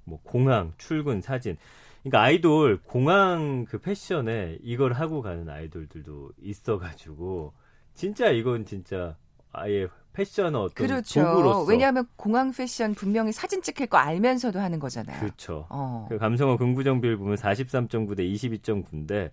뭐 0.05 0.21
공항, 0.23 0.73
출근 0.79 1.21
사진. 1.21 1.57
그러니까 2.03 2.23
아이돌 2.23 2.81
공항 2.85 3.65
그 3.65 3.79
패션에 3.79 4.59
이걸 4.63 4.93
하고 4.93 5.23
가는 5.23 5.49
아이돌들도 5.49 6.31
있어가지고 6.41 7.53
진짜 7.95 8.29
이건 8.31 8.65
진짜 8.65 9.17
아예 9.51 9.89
패션의 10.17 10.61
어떤 10.61 10.87
그렇죠. 10.87 11.23
도구로서 11.23 11.63
왜냐하면 11.65 12.07
공항 12.17 12.51
패션 12.51 12.95
분명히 12.95 13.33
사진 13.33 13.61
찍힐 13.61 13.87
거 13.87 13.99
알면서도 13.99 14.59
하는 14.59 14.79
거잖아요. 14.79 15.21
그렇죠. 15.21 15.67
어. 15.69 16.07
그 16.09 16.19
감성어 16.19 16.57
긍부정비를 16.57 17.19
보면 17.19 17.37
43.9 17.37 18.17
대 18.17 18.25
22.9인데 18.25 19.31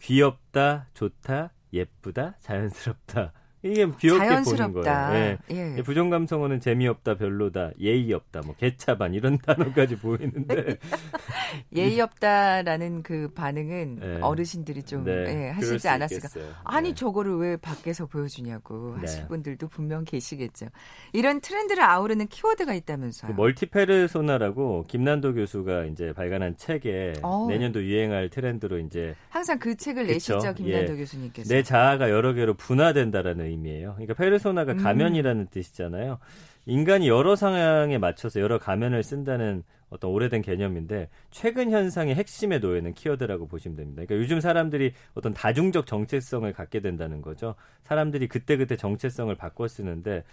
귀엽다, 0.00 0.86
좋다, 0.94 1.52
예쁘다, 1.72 2.36
자연스럽다. 2.40 3.32
이게 3.64 3.86
귀엽게 3.98 4.18
보는 4.18 4.28
자연스럽다. 4.44 5.08
거예요. 5.08 5.36
예. 5.52 5.76
예. 5.78 5.82
부정 5.82 6.10
감성어는 6.10 6.58
재미없다, 6.60 7.14
별로다, 7.16 7.70
예의 7.80 8.12
없다, 8.12 8.40
뭐 8.44 8.54
개차반 8.56 9.14
이런 9.14 9.38
단어까지 9.44 9.96
보이는데 9.96 10.78
예의 11.76 12.00
없다라는 12.00 13.02
그 13.02 13.30
반응은 13.34 13.98
네. 14.00 14.18
어르신들이 14.20 14.82
좀 14.82 15.04
네, 15.04 15.46
예, 15.46 15.50
하시지 15.50 15.78
수 15.78 15.88
않았을까. 15.90 16.28
있겠어요. 16.28 16.52
아니 16.64 16.88
네. 16.90 16.94
저거를 16.94 17.36
왜 17.36 17.56
밖에서 17.56 18.06
보여주냐고 18.06 18.94
네. 18.96 19.02
하실 19.02 19.28
분들도 19.28 19.68
분명 19.68 20.04
계시겠죠. 20.04 20.66
이런 21.12 21.40
트렌드를 21.40 21.82
아우르는 21.84 22.26
키워드가 22.28 22.72
그 22.72 22.76
있다면서요. 22.78 23.34
멀티페르소나라고 23.34 24.86
김난도 24.88 25.34
교수가 25.34 25.84
이제 25.84 26.12
발간한 26.12 26.56
책에 26.56 27.12
어. 27.22 27.46
내년도 27.48 27.82
유행할 27.84 28.28
트렌드로 28.28 28.78
이제 28.80 29.14
항상 29.28 29.58
그 29.58 29.76
책을 29.76 30.06
그쵸. 30.06 30.34
내시죠 30.34 30.54
김난도 30.54 30.94
예. 30.94 30.96
교수님께서. 30.96 31.54
내 31.54 31.62
자아가 31.62 32.10
여러 32.10 32.32
개로 32.32 32.54
분화된다라는 32.54 33.51
의미예요. 33.52 33.92
그러니까 33.92 34.14
페르소나가 34.14 34.72
음. 34.72 34.78
가면이라는 34.78 35.46
뜻이잖아요. 35.50 36.18
인간이 36.66 37.08
여러 37.08 37.36
상황에 37.36 37.98
맞춰서 37.98 38.40
여러 38.40 38.58
가면을 38.58 39.02
쓴다는 39.02 39.62
어떤 39.90 40.10
오래된 40.10 40.42
개념인데 40.42 41.08
최근 41.30 41.70
현상의 41.70 42.14
핵심에 42.14 42.58
놓여있는 42.58 42.94
키워드라고 42.94 43.46
보시면 43.46 43.76
됩니다. 43.76 44.02
그러니까 44.04 44.16
요즘 44.22 44.40
사람들이 44.40 44.92
어떤 45.14 45.34
다중적 45.34 45.86
정체성을 45.86 46.50
갖게 46.52 46.80
된다는 46.80 47.20
거죠. 47.20 47.54
사람들이 47.82 48.28
그때그때 48.28 48.76
정체성을 48.76 49.34
바꿔 49.34 49.68
쓰는데 49.68 50.24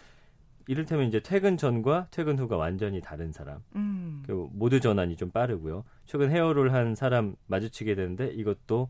이를테면 0.68 1.08
이제 1.08 1.20
퇴근 1.20 1.58
전과 1.58 2.08
퇴근 2.12 2.38
후가 2.38 2.56
완전히 2.56 3.02
다른 3.02 3.32
사람. 3.32 3.60
음. 3.76 4.24
그 4.26 4.48
모드 4.52 4.80
전환이 4.80 5.18
좀 5.18 5.32
빠르고요. 5.32 5.84
최근 6.06 6.30
헤어를 6.30 6.74
한 6.74 6.96
사람 6.96 7.36
마주치게 7.48 7.96
되는데 7.96 8.28
이것도 8.28 8.88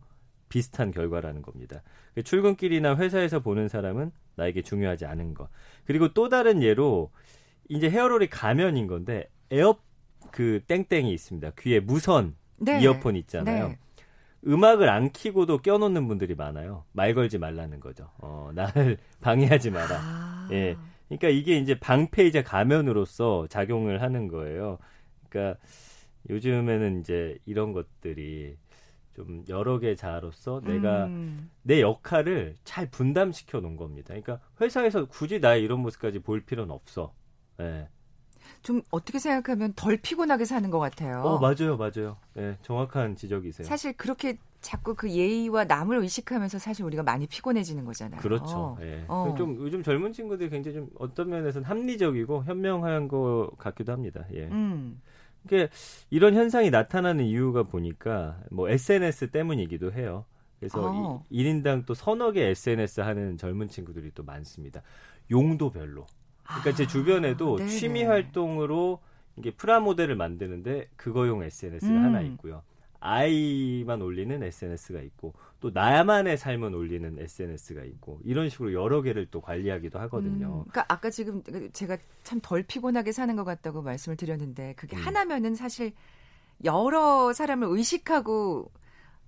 비슷한 0.50 0.91
결과라는 0.91 1.41
겁니다. 1.41 1.82
그 2.15 2.24
출근길이나 2.24 2.98
회사에서 2.98 3.39
보는 3.39 3.68
사람은 3.68 4.12
나에게 4.36 4.62
중요하지 4.62 5.06
않은 5.06 5.34
것. 5.34 5.50
그리고 5.86 6.13
또 6.13 6.29
다른 6.29 6.62
예로 6.62 7.12
이제 7.70 7.89
헤어롤이 7.89 8.27
가면인 8.27 8.88
건데 8.88 9.29
에어 9.51 9.77
그 10.32 10.62
땡땡이 10.68 11.13
있습니다. 11.13 11.51
귀에 11.60 11.79
무선 11.79 12.36
네. 12.58 12.82
이어폰 12.82 13.15
있잖아요. 13.15 13.70
네. 13.70 13.79
음악을 14.48 14.89
안 14.89 15.12
키고도 15.12 15.60
껴놓는 15.60 16.08
분들이 16.08 16.36
많아요. 16.36 16.86
말 16.94 17.13
걸지 17.13 17.38
말라는 17.38 17.79
거죠. 17.79 18.10
어, 18.20 18.51
나를 18.53 18.98
방해하지 19.22 19.72
마라. 19.72 19.98
아. 20.00 20.50
예. 20.51 20.77
그러니까 21.08 21.29
이게 21.29 21.58
이제 21.58 21.77
방패이자 21.79 22.44
가면으로서 22.44 23.48
작용을 23.48 24.01
하는 24.01 24.27
거예요. 24.27 24.77
그러니까 25.27 25.60
요즘에는 26.29 27.01
이제 27.01 27.38
이런 27.46 27.74
것들이 27.74 28.56
좀 29.20 29.44
여러 29.50 29.80
개 29.80 29.96
자아로서 29.96 30.62
내가 30.64 31.08
음. 31.08 31.50
내 31.62 31.82
역할을 31.82 32.56
잘 32.64 32.90
분담시켜 32.90 33.60
놓은 33.60 33.76
겁니다. 33.76 34.08
그러니까 34.14 34.40
회사에서 34.62 35.08
굳이 35.08 35.42
나의 35.42 35.62
이런 35.62 35.82
모습까지 35.82 36.20
보일 36.20 36.46
필요는 36.46 36.74
없어. 36.74 37.14
예. 37.60 37.90
좀 38.62 38.82
어떻게 38.92 39.20
생각하면 39.20 39.74
덜 39.76 39.98
피곤하게 39.98 40.46
사는 40.46 40.70
것 40.70 40.80
같아요. 40.80 41.22
어, 41.22 41.38
맞아요, 41.38 41.76
맞아요. 41.76 42.16
예, 42.38 42.58
정확한 42.62 43.18
지적이세요. 43.18 43.68
사실 43.68 43.92
그렇게 43.94 44.38
자꾸 44.62 44.96
그 44.96 45.10
예의와 45.10 45.66
남을 45.66 45.98
의식하면서 45.98 46.58
사실 46.58 46.86
우리가 46.86 47.04
많이 47.04 47.28
피곤해지는 47.28 47.84
거잖아요. 47.84 48.22
그렇죠. 48.22 48.78
예. 48.82 49.04
어. 49.10 49.36
좀 49.38 49.58
요즘 49.58 49.84
젊은 49.84 50.14
친구들이 50.14 50.50
굉장히 50.50 50.78
좀 50.78 50.90
어떤 50.98 51.30
면에서는 51.30 51.68
합리적이고 51.68 52.46
현명한 52.46 53.10
것 53.10 53.52
같기도 53.58 53.92
합니다. 53.92 54.26
예. 54.34 54.46
음. 54.48 55.02
이게 55.46 55.69
이런 56.10 56.36
현상이 56.36 56.69
나타나는 56.69 57.25
이유가 57.25 57.63
보니까 57.63 58.39
뭐 58.51 58.69
SNS 58.69 59.31
때문이기도 59.31 59.93
해요. 59.93 60.25
그래서 60.60 60.89
어. 60.89 61.25
이 61.29 61.43
1인당 61.43 61.86
또 61.86 61.93
서너 61.93 62.31
개 62.31 62.43
SNS 62.48 63.01
하는 63.01 63.38
젊은 63.38 63.69
친구들이 63.69 64.12
또 64.13 64.24
많습니다. 64.24 64.81
용도별로. 65.31 66.05
그러니까 66.43 66.74
제 66.74 66.84
아, 66.84 66.88
주변에도 66.88 67.58
네네. 67.58 67.69
취미 67.69 68.03
활동으로 68.03 69.00
이게 69.38 69.51
프라모델을 69.51 70.15
만드는데 70.15 70.89
그거용 70.96 71.43
SNS가 71.43 72.00
음. 72.00 72.03
하나 72.03 72.22
있고요. 72.22 72.63
아이만 73.01 74.01
올리는 74.01 74.41
SNS가 74.44 75.00
있고 75.01 75.34
또 75.60 75.70
나만의 75.72 76.38
삶을 76.38 76.74
올리는 76.75 77.18
SNS가 77.20 77.84
있고 77.84 78.20
이런 78.24 78.50
식으로 78.50 78.74
여러 78.74 79.01
개를 79.01 79.27
또 79.32 79.41
관리하기도 79.41 80.00
하거든요. 80.00 80.48
음, 80.48 80.70
그러니까 80.70 80.86
아까 80.88 81.10
지금 81.10 81.41
제가 81.74 81.98
참 82.24 82.39
덜 82.41 82.63
피곤하게 82.63 83.12
사는 83.12 83.36
것 83.36 83.44
같다고 83.44 83.82
말씀을 83.82 84.15
드렸는데 84.18 84.74
그게 84.75 84.96
음. 84.98 85.01
하나면은 85.01 85.56
사실 85.56 85.94
여러 86.63 87.32
사람을 87.34 87.68
의식하고 87.70 88.72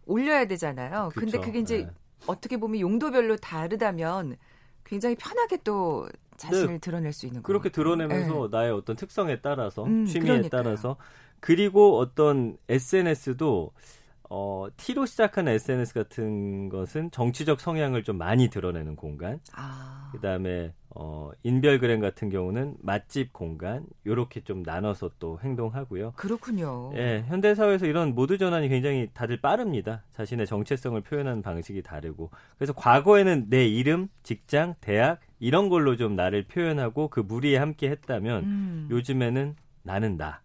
올려야 0.06 0.46
되잖아요. 0.46 1.12
근데 1.14 1.38
그쵸? 1.38 1.42
그게 1.42 1.60
이제 1.60 1.78
네. 1.86 1.90
어떻게 2.28 2.58
보면 2.58 2.80
용도별로 2.82 3.38
다르다면 3.38 4.38
굉장히 4.84 5.16
편하게 5.16 5.58
또 5.64 6.10
자신을 6.38 6.80
드러낼 6.80 7.14
수 7.14 7.26
있는 7.28 7.42
네. 7.42 7.44
그렇게 7.44 7.70
거예요. 7.70 7.96
드러내면서 7.96 8.50
나의 8.52 8.72
어떤 8.72 8.96
특성에 8.96 9.42
따라서 9.42 9.84
음, 9.86 10.06
취미에 10.06 10.28
그러니까요. 10.34 10.64
따라서 10.64 10.98
그리고 11.42 11.98
어떤 11.98 12.56
SNS도 12.70 13.74
어, 14.30 14.68
T로 14.78 15.06
시작하는 15.06 15.52
SNS 15.52 15.94
같은 15.94 16.70
것은 16.70 17.12
정치적 17.12 17.60
성향을 17.60 18.04
좀 18.04 18.18
많이 18.18 18.50
드러내는 18.50 18.96
공간. 18.96 19.42
아, 19.54 20.10
그다음에 20.14 20.74
어, 20.90 21.32
인별그램 21.44 22.00
같은 22.00 22.30
경우는 22.30 22.78
맛집 22.80 23.34
공간 23.34 23.86
요렇게 24.06 24.46
좀 24.46 24.64
나눠서 24.64 25.12
또 25.20 25.38
행동하고요. 25.44 26.14
그렇군요. 26.16 26.94
예, 26.96 27.26
현대 27.28 27.56
사회에서 27.56 27.88
이런 27.88 28.16
모드 28.16 28.38
전환이 28.38 28.70
굉장히 28.70 29.10
다들 29.14 29.42
빠릅니다. 29.42 30.04
자신의 30.12 30.48
정체성을 30.48 31.02
표현하는 31.02 31.42
방식이 31.42 31.82
다르고. 31.82 32.30
그래서 32.58 32.72
과거에는 32.72 33.50
내 33.50 33.66
이름, 33.66 34.08
직장, 34.24 34.76
대학 34.80 35.20
이런 35.40 35.68
걸로 35.68 35.98
좀 35.98 36.16
나를 36.16 36.44
표현하고 36.44 37.10
그 37.10 37.20
무리에 37.20 37.58
함께 37.58 37.90
했다면 37.90 38.44
음. 38.44 38.88
요즘에는 38.92 39.56
나는 39.84 40.16
나. 40.16 40.40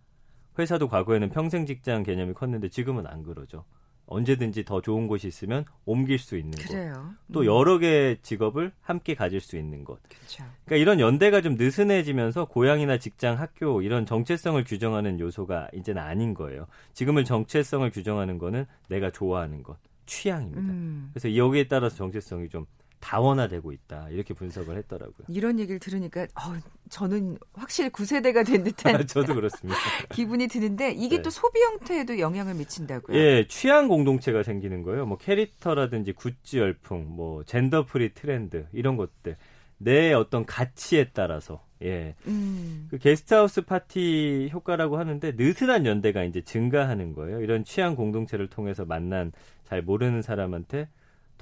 회사도 0.59 0.89
과거에는 0.89 1.31
평생 1.31 1.67
직장 1.67 2.03
개념이 2.03 2.35
컸는데 2.35 2.69
지금은 2.69 3.07
안 3.07 3.23
그러죠. 3.23 3.65
언제든지 4.07 4.65
더 4.65 4.81
좋은 4.81 5.09
곳이 5.09 5.27
있으면 5.27 5.65
옮길 5.85 6.19
수 6.19 6.37
있는 6.37 6.53
그래요. 6.59 6.93
곳. 7.27 7.33
또 7.33 7.41
음. 7.41 7.47
여러 7.47 7.79
개의 7.79 8.19
직업을 8.23 8.73
함께 8.81 9.15
가질 9.15 9.41
수 9.41 9.57
있는 9.57 9.83
곳. 9.85 10.01
그렇죠. 10.09 10.45
그러니까 10.65 10.77
이런 10.77 11.01
연대가 11.01 11.41
좀 11.41 11.57
느슨해지면서 11.57 12.45
고향이나 12.45 12.99
직장, 12.99 13.39
학교 13.41 13.83
이런 13.83 14.07
정체성을 14.07 14.63
규정하는 14.63 15.19
요소가 15.19 15.69
이제는 15.75 16.01
아닌 16.01 16.35
거예요. 16.35 16.67
지금은 16.93 17.25
정체성을 17.25 17.91
규정하는 17.91 18.39
거는 18.39 18.67
내가 18.89 19.11
좋아하는 19.11 19.65
것, 19.65 19.77
취향입니다. 20.07 20.61
음. 20.61 21.11
그래서 21.13 21.35
여기에 21.35 21.67
따라서 21.67 21.97
정체성이 21.97 22.49
좀 22.49 22.65
다원화되고 23.01 23.73
있다. 23.73 24.09
이렇게 24.11 24.35
분석을 24.35 24.77
했더라고요. 24.79 25.27
이런 25.29 25.59
얘기를 25.59 25.79
들으니까 25.79 26.23
어, 26.23 26.57
저는 26.89 27.39
확실히 27.55 27.91
구세대가 27.91 28.43
된 28.43 28.65
듯한 28.65 29.07
저도 29.07 29.35
그렇습니다. 29.35 29.79
기분이 30.13 30.49
드는데 30.49 30.93
이게 30.93 31.17
네. 31.17 31.23
또 31.23 31.31
소비 31.31 31.61
형태에도 31.61 32.19
영향을 32.19 32.55
미친다고요. 32.55 33.17
예, 33.17 33.47
취향 33.49 33.89
공동체가 33.89 34.43
생기는 34.43 34.83
거예요. 34.83 35.07
뭐 35.07 35.19
캐릭터라든지 35.19 36.13
굿즈 36.13 36.57
열풍, 36.57 37.07
뭐 37.09 37.45
gender 37.45 37.87
free 37.87 38.13
트렌드 38.15 38.67
이런 38.73 38.97
것들 38.97 39.37
내 39.79 40.13
어떤 40.13 40.47
가치에 40.47 41.11
따라서 41.13 41.65
예. 41.83 42.15
음. 42.27 42.87
그 42.91 42.99
게스트하우스 42.99 43.63
파티 43.63 44.49
효과라고 44.53 44.97
하는데 44.99 45.33
느슨한 45.37 45.85
연대가 45.85 46.25
이제 46.25 46.41
증가하는 46.41 47.13
거예요. 47.13 47.41
이런 47.43 47.65
취향 47.65 47.95
공동체를 47.95 48.49
통해서 48.49 48.85
만난 48.85 49.33
잘 49.65 49.83
모르는 49.83 50.23
사람한테 50.23 50.89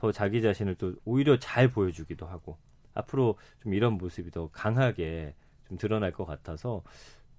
더 0.05 0.13
자기 0.13 0.43
자신을 0.43 0.75
또 0.75 0.95
오히려 1.07 1.39
잘 1.39 1.71
보여주기도 1.71 2.27
하고 2.27 2.59
앞으로 2.93 3.39
좀 3.63 3.73
이런 3.73 3.95
모습이 3.95 4.31
더 4.31 4.51
강하게 4.53 5.35
좀 5.67 5.79
드러날 5.79 6.13
것 6.13 6.27
같아서 6.27 6.83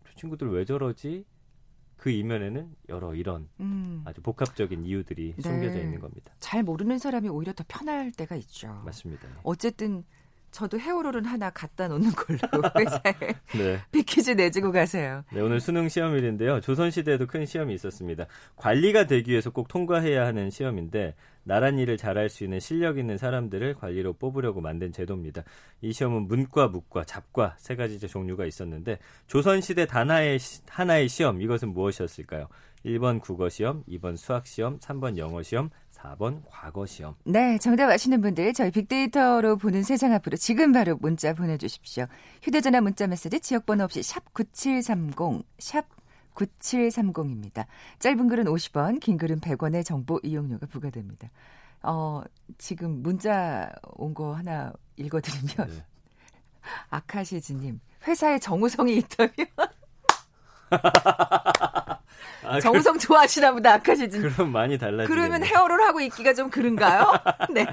저 0.03 0.13
친구들 0.15 0.49
왜 0.49 0.65
저러지? 0.65 1.25
그 1.95 2.09
이면에는 2.09 2.75
여러 2.89 3.13
이런 3.13 3.47
음. 3.59 4.01
아주 4.03 4.19
복합적인 4.21 4.83
이유들이 4.83 5.35
네. 5.37 5.41
숨겨져 5.41 5.79
있는 5.79 5.99
겁니다. 5.99 6.33
잘 6.39 6.63
모르는 6.63 6.97
사람이 6.97 7.29
오히려 7.29 7.53
더 7.53 7.63
편할 7.67 8.11
때가 8.11 8.35
있죠. 8.35 8.81
맞습니다. 8.83 9.27
어쨌든 9.43 10.03
저도 10.49 10.79
헤어롤은 10.79 11.25
하나 11.25 11.51
갖다 11.51 11.87
놓는 11.87 12.11
걸로 12.11 12.39
회사에 12.79 13.33
네. 13.57 13.79
비키즈 13.91 14.31
내주고 14.31 14.71
가세요. 14.71 15.23
네, 15.31 15.39
오늘 15.39 15.59
수능 15.59 15.87
시험일인데요. 15.87 16.61
조선시대에도 16.61 17.27
큰 17.27 17.45
시험이 17.45 17.75
있었습니다. 17.75 18.25
관리가 18.55 19.05
되기 19.05 19.31
위해서 19.31 19.51
꼭 19.51 19.67
통과해야 19.67 20.25
하는 20.25 20.49
시험인데 20.49 21.13
나란 21.47 21.77
일을 21.77 21.95
잘할 21.95 22.27
수 22.29 22.43
있는 22.43 22.59
실력 22.59 22.97
있는 22.97 23.17
사람들을 23.17 23.75
관리로 23.75 24.13
뽑으려고 24.13 24.61
만든 24.61 24.91
제도입니다. 24.91 25.43
이 25.81 25.93
시험은 25.93 26.27
문과, 26.27 26.67
무과, 26.67 27.05
잡과 27.05 27.55
세 27.59 27.75
가지 27.75 27.99
종류가 27.99 28.45
있었는데 28.45 28.97
조선시대 29.27 29.85
단하의 29.85 30.39
시- 30.39 30.61
하나의 30.67 31.07
시험 31.07 31.41
이것은 31.41 31.69
무엇이었을까요? 31.69 32.47
1번 32.83 33.19
국어 33.21 33.49
시험, 33.49 33.83
2번 33.89 34.17
수학 34.17 34.45
시험, 34.45 34.77
3번 34.79 35.17
영어 35.17 35.41
시험, 35.41 35.69
4번 35.91 36.41
과거 36.47 36.85
시험. 36.85 37.15
네, 37.23 37.57
정답 37.57 37.89
아시는 37.89 38.21
분들 38.21 38.53
저희 38.53 38.69
빅데이터로 38.69 39.57
보는 39.57 39.81
세상 39.81 40.13
앞으로 40.13 40.37
지금 40.37 40.71
바로 40.71 40.95
문자 40.97 41.33
보내 41.33 41.57
주십시오. 41.57 42.05
휴대 42.43 42.61
전화 42.61 42.81
문자 42.81 43.07
메시지 43.07 43.39
지역 43.39 43.65
번호 43.65 43.85
없이 43.85 44.03
샵 44.03 44.31
9730, 44.33 45.43
샵 45.57 45.85
9730입니다. 46.35 47.65
짧은 47.99 48.27
글은 48.27 48.45
50원, 48.45 48.99
긴 48.99 49.17
글은 49.17 49.39
100원의 49.39 49.83
정보 49.85 50.19
이용료가 50.23 50.67
부과됩니다. 50.67 51.29
어, 51.81 52.21
지금 52.57 53.01
문자 53.03 53.71
온 53.97 54.13
거 54.13 54.33
하나 54.33 54.71
읽어드리면 54.97 55.67
네. 55.69 55.85
아카시즈님 56.89 57.79
회사에 58.07 58.39
정우성이 58.39 58.97
있다면 58.97 59.31
아, 62.43 62.59
정우성 62.59 62.99
좋아하시나 62.99 63.51
보다 63.53 63.73
아카시즈님. 63.73 64.29
그, 64.29 64.41
럼 64.41 64.51
많이 64.51 64.77
달라지네. 64.77 65.07
그러면 65.07 65.43
헤어를 65.43 65.81
하고 65.81 65.99
있기가 66.01 66.33
좀 66.33 66.49
그런가요? 66.49 67.11
네. 67.53 67.65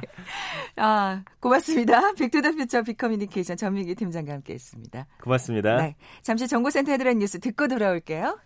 아, 0.77 1.23
고맙습니다. 1.41 2.13
빅투더퓨처 2.15 2.83
빅커뮤니케이션 2.83 3.57
전민기 3.57 3.95
팀장과 3.95 4.33
함께 4.33 4.55
했습니다. 4.55 5.07
고맙습니다. 5.23 5.77
네. 5.77 5.97
잠시 6.23 6.49
정보센터 6.49 6.93
헤드라인 6.93 7.19
뉴스 7.19 7.39
듣고 7.39 7.69
돌아올게요. 7.69 8.39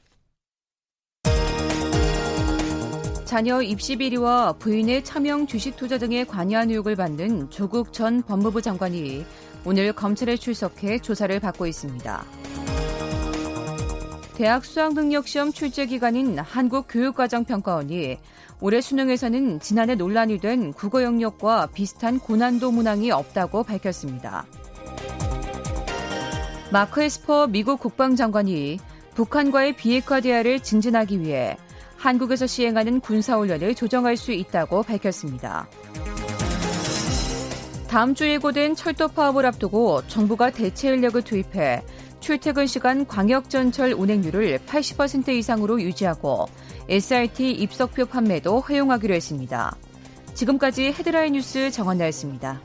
자녀 3.26 3.60
입시 3.60 3.96
비리와 3.96 4.52
부인의 4.52 5.02
차명 5.02 5.48
주식 5.48 5.74
투자 5.74 5.98
등에 5.98 6.22
관여한 6.22 6.70
의혹을 6.70 6.94
받는 6.94 7.50
조국 7.50 7.92
전 7.92 8.22
법무부 8.22 8.62
장관이 8.62 9.26
오늘 9.64 9.92
검찰에 9.92 10.36
출석해 10.36 11.00
조사를 11.00 11.40
받고 11.40 11.66
있습니다. 11.66 12.24
대학 14.36 14.64
수학능력시험 14.64 15.52
출제 15.52 15.86
기관인 15.86 16.38
한국교육과정평가원이 16.38 18.16
올해 18.60 18.80
수능에서는 18.80 19.58
지난해 19.58 19.96
논란이 19.96 20.38
된 20.38 20.72
국어 20.72 21.02
영역과 21.02 21.66
비슷한 21.74 22.20
고난도 22.20 22.70
문항이 22.70 23.10
없다고 23.10 23.64
밝혔습니다. 23.64 24.46
마크 26.70 27.02
에스퍼 27.02 27.48
미국 27.48 27.80
국방장관이 27.80 28.78
북한과의 29.16 29.74
비핵화 29.74 30.20
대화를 30.20 30.60
증진하기 30.60 31.22
위해 31.22 31.56
한국에서 31.96 32.46
시행하는 32.46 33.00
군사훈련을 33.00 33.74
조정할 33.74 34.16
수 34.16 34.32
있다고 34.32 34.82
밝혔습니다. 34.82 35.68
다음 37.88 38.14
주 38.14 38.28
예고된 38.28 38.74
철도 38.74 39.08
파업을 39.08 39.46
앞두고 39.46 40.06
정부가 40.08 40.50
대체 40.50 40.88
인력을 40.88 41.22
투입해 41.22 41.82
출퇴근 42.20 42.66
시간 42.66 43.06
광역전철 43.06 43.92
운행률을 43.92 44.58
80% 44.66 45.28
이상으로 45.28 45.80
유지하고 45.80 46.46
SRT 46.88 47.52
입석표 47.52 48.06
판매도 48.06 48.60
허용하기로 48.60 49.14
했습니다. 49.14 49.76
지금까지 50.34 50.92
헤드라인 50.92 51.34
뉴스 51.34 51.70
정한나였습니다. 51.70 52.60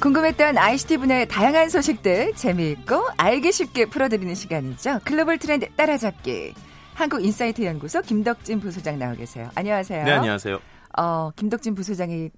궁금했던 0.00 0.56
ICT 0.56 0.98
분야의 0.98 1.28
다양한 1.28 1.68
소식들 1.68 2.34
재미있고 2.34 3.08
알기 3.16 3.50
쉽게 3.52 3.86
풀어드리는 3.86 4.34
시간이죠. 4.34 5.00
글로벌 5.04 5.38
트렌드 5.38 5.68
따라잡기. 5.74 6.54
한국 6.94 7.24
인사이트 7.24 7.62
연구소 7.62 8.02
김덕진 8.02 8.60
부소장 8.60 8.98
나와 8.98 9.14
계세요. 9.14 9.50
안녕하세요. 9.54 10.04
네, 10.04 10.12
안녕하세요. 10.12 10.58
어, 10.98 11.30
김덕진 11.36 11.74
부소장이 11.74 12.30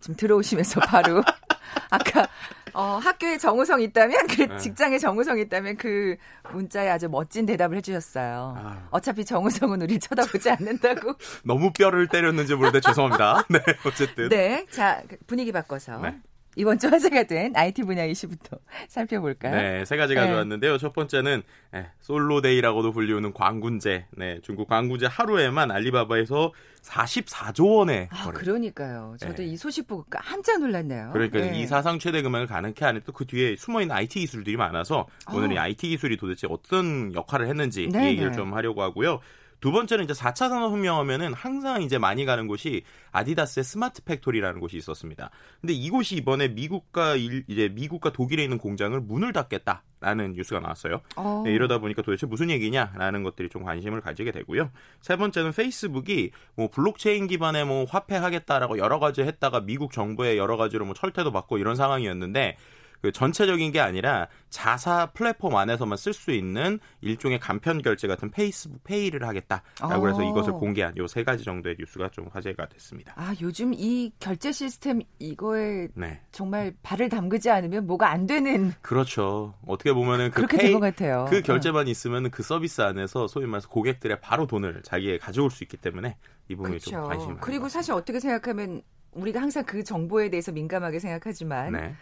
지금 0.00 0.16
들어오시면서 0.16 0.80
바로 0.80 1.22
아까 1.90 2.26
어, 2.74 2.98
학교에 3.02 3.38
정우성 3.38 3.80
있다면 3.80 4.26
그 4.26 4.42
네. 4.42 4.56
직장에 4.58 4.98
정우성 4.98 5.38
있다면 5.38 5.76
그 5.76 6.16
문자에 6.52 6.88
아주 6.90 7.08
멋진 7.08 7.46
대답을 7.46 7.76
해주셨어요. 7.78 8.54
아. 8.56 8.88
어차피 8.90 9.24
정우성은 9.24 9.80
우리 9.82 9.98
쳐다보지 9.98 10.50
않는다고. 10.50 11.14
너무 11.44 11.72
뼈를 11.72 12.08
때렸는지 12.08 12.54
모르는데 12.54 12.80
죄송합니다. 12.80 13.46
네, 13.50 13.60
어쨌든. 13.86 14.28
네, 14.28 14.66
자 14.70 15.02
분위기 15.26 15.52
바꿔서 15.52 15.98
네. 15.98 16.18
이번 16.56 16.78
주 16.78 16.88
화제가 16.88 17.24
된 17.24 17.54
IT 17.56 17.82
분야 17.82 18.04
이슈부터 18.04 18.58
살펴볼까요? 18.88 19.54
네, 19.54 19.84
세 19.84 19.96
가지 19.96 20.14
가져왔는데요. 20.14 20.78
첫 20.78 20.92
번째는 20.92 21.42
예, 21.74 21.86
솔로데이라고도 22.00 22.92
불리우는 22.92 23.32
광군제. 23.32 24.06
네, 24.12 24.40
중국 24.42 24.68
광군제 24.68 25.06
하루에만 25.06 25.70
알리바바에서 25.70 26.52
44조 26.82 27.76
원의 27.78 28.08
아, 28.12 28.24
거래. 28.24 28.38
그러니까요. 28.38 29.16
저도 29.18 29.36
네. 29.36 29.46
이 29.46 29.56
소식 29.56 29.86
보고 29.88 30.04
깜짝 30.10 30.60
놀랐네요. 30.60 31.10
그러니까 31.12 31.40
네. 31.40 31.58
이 31.58 31.66
사상 31.66 31.98
최대 31.98 32.20
금액을 32.22 32.46
가능케 32.46 32.84
하는 32.84 33.00
또 33.04 33.14
그 33.14 33.26
뒤에 33.26 33.54
숨어 33.56 33.80
있는 33.80 33.94
IT 33.94 34.18
기술들이 34.20 34.56
많아서 34.56 35.06
오늘 35.32 35.52
이 35.52 35.56
어. 35.58 35.62
IT 35.62 35.88
기술이 35.88 36.16
도대체 36.16 36.48
어떤 36.50 37.14
역할을 37.14 37.46
했는지 37.46 37.88
네, 37.90 38.06
이 38.06 38.10
얘기를 38.10 38.30
네. 38.30 38.36
좀 38.36 38.52
하려고 38.54 38.82
하고요. 38.82 39.20
두 39.64 39.72
번째는 39.72 40.04
이제 40.04 40.12
4차 40.12 40.50
산업혁명 40.50 40.98
하면은 40.98 41.32
항상 41.32 41.80
이제 41.80 41.96
많이 41.96 42.26
가는 42.26 42.46
곳이 42.46 42.82
아디다스의 43.12 43.64
smart 43.64 44.04
factory라는 44.04 44.60
곳이 44.60 44.76
있었습니다. 44.76 45.30
근데 45.62 45.72
이곳이 45.72 46.16
이번에 46.16 46.48
미국과 46.48 47.16
일- 47.16 47.44
이제 47.48 47.70
미국과 47.70 48.12
독일에 48.12 48.42
있는 48.42 48.58
공장을 48.58 49.00
문을 49.00 49.32
닫겠다라는 49.32 50.34
뉴스가 50.34 50.60
나왔어요. 50.60 51.00
어. 51.16 51.44
네, 51.46 51.52
이러다 51.54 51.78
보니까 51.78 52.02
도대체 52.02 52.26
무슨 52.26 52.50
얘기냐라는 52.50 53.22
것들이 53.22 53.48
좀 53.48 53.62
관심을 53.64 54.02
가지게 54.02 54.32
되고요. 54.32 54.70
세 55.00 55.16
번째는 55.16 55.52
페이스북이 55.52 56.32
뭐 56.56 56.68
블록체인 56.68 57.26
기반의 57.26 57.64
뭐 57.64 57.86
화폐 57.88 58.16
하겠다라고 58.16 58.76
여러 58.76 58.98
가지 58.98 59.22
했다가 59.22 59.60
미국 59.60 59.92
정부의 59.92 60.36
여러 60.36 60.58
가지로 60.58 60.84
뭐 60.84 60.92
철퇴도 60.92 61.32
받고 61.32 61.56
이런 61.56 61.74
상황이었는데 61.74 62.58
그 63.04 63.12
전체적인 63.12 63.70
게 63.70 63.80
아니라 63.80 64.28
자사 64.48 65.10
플랫폼 65.12 65.54
안에서만 65.56 65.98
쓸 65.98 66.14
수 66.14 66.30
있는 66.30 66.78
일종의 67.02 67.38
간편 67.38 67.82
결제 67.82 68.08
같은 68.08 68.30
페이스북 68.30 68.82
페이를 68.82 69.28
하겠다라고 69.28 70.08
해서 70.08 70.20
어. 70.20 70.30
이것을 70.30 70.54
공개한 70.54 70.96
요 70.96 71.06
세 71.06 71.22
가지 71.22 71.44
정도의 71.44 71.76
뉴스가 71.78 72.08
좀 72.08 72.28
화제가 72.32 72.66
됐습니다. 72.70 73.12
아, 73.16 73.34
요즘 73.42 73.74
이 73.74 74.10
결제 74.18 74.52
시스템 74.52 75.02
이거에 75.18 75.88
네. 75.94 76.22
정말 76.32 76.72
발을 76.82 77.10
담그지 77.10 77.50
않으면 77.50 77.86
뭐가 77.86 78.10
안 78.10 78.24
되는 78.24 78.72
그렇죠. 78.80 79.52
어떻게 79.66 79.92
보면은 79.92 80.30
그 80.30 80.36
그렇게 80.36 80.56
된 80.56 80.72
것 80.72 80.80
같아요. 80.80 81.26
그 81.28 81.42
결제만 81.42 81.86
있으면 81.88 82.30
그 82.30 82.42
서비스 82.42 82.80
안에서 82.80 83.28
소위 83.28 83.44
말해서 83.44 83.68
고객들의 83.68 84.18
바로 84.22 84.46
돈을 84.46 84.80
자기에 84.82 85.18
가져올 85.18 85.50
수 85.50 85.62
있기 85.62 85.76
때문에 85.76 86.16
이 86.48 86.56
부분이 86.56 86.80
좀 86.80 86.90
그렇죠. 86.94 87.06
관심이 87.06 87.28
많은 87.34 87.40
그리고 87.42 87.64
것 87.64 87.72
사실 87.72 87.92
어떻게 87.92 88.18
생각하면 88.18 88.80
우리가 89.12 89.42
항상 89.42 89.62
그 89.66 89.84
정보에 89.84 90.30
대해서 90.30 90.52
민감하게 90.52 91.00
생각하지만. 91.00 91.72
네. 91.72 91.94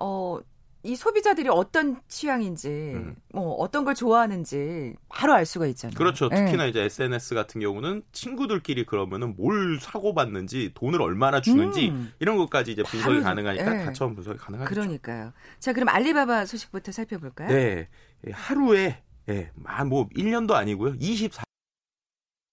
어, 0.00 0.40
이 0.82 0.96
소비자들이 0.96 1.48
어떤 1.50 2.00
취향인지, 2.08 2.68
음. 2.68 3.16
뭐 3.34 3.52
어떤 3.56 3.84
걸 3.84 3.94
좋아하는지 3.94 4.94
바로 5.10 5.34
알 5.34 5.44
수가 5.44 5.66
있잖아요. 5.66 5.94
그렇죠. 5.94 6.30
예. 6.32 6.36
특히나 6.36 6.64
이제 6.66 6.80
SNS 6.80 7.34
같은 7.34 7.60
경우는 7.60 8.02
친구들끼리 8.12 8.86
그러면은 8.86 9.34
뭘 9.36 9.78
사고 9.78 10.14
받는지 10.14 10.72
돈을 10.74 11.02
얼마나 11.02 11.42
주는지 11.42 11.90
음. 11.90 12.12
이런 12.18 12.38
것까지 12.38 12.72
이제 12.72 12.82
분석이 12.82 13.20
바로, 13.20 13.24
가능하니까 13.24 13.80
예. 13.80 13.84
다 13.84 13.92
처음 13.92 14.14
분석이 14.14 14.38
가능하죠. 14.38 14.70
그러니까요. 14.70 15.32
자, 15.58 15.74
그럼 15.74 15.90
알리바바 15.90 16.46
소식부터 16.46 16.92
살펴볼까요? 16.92 17.48
네. 17.48 17.88
예, 18.26 18.32
하루에 18.32 19.02
예, 19.28 19.50
아, 19.64 19.84
뭐 19.84 20.08
1년도 20.08 20.52
아니고요. 20.52 20.94
24 20.98 21.44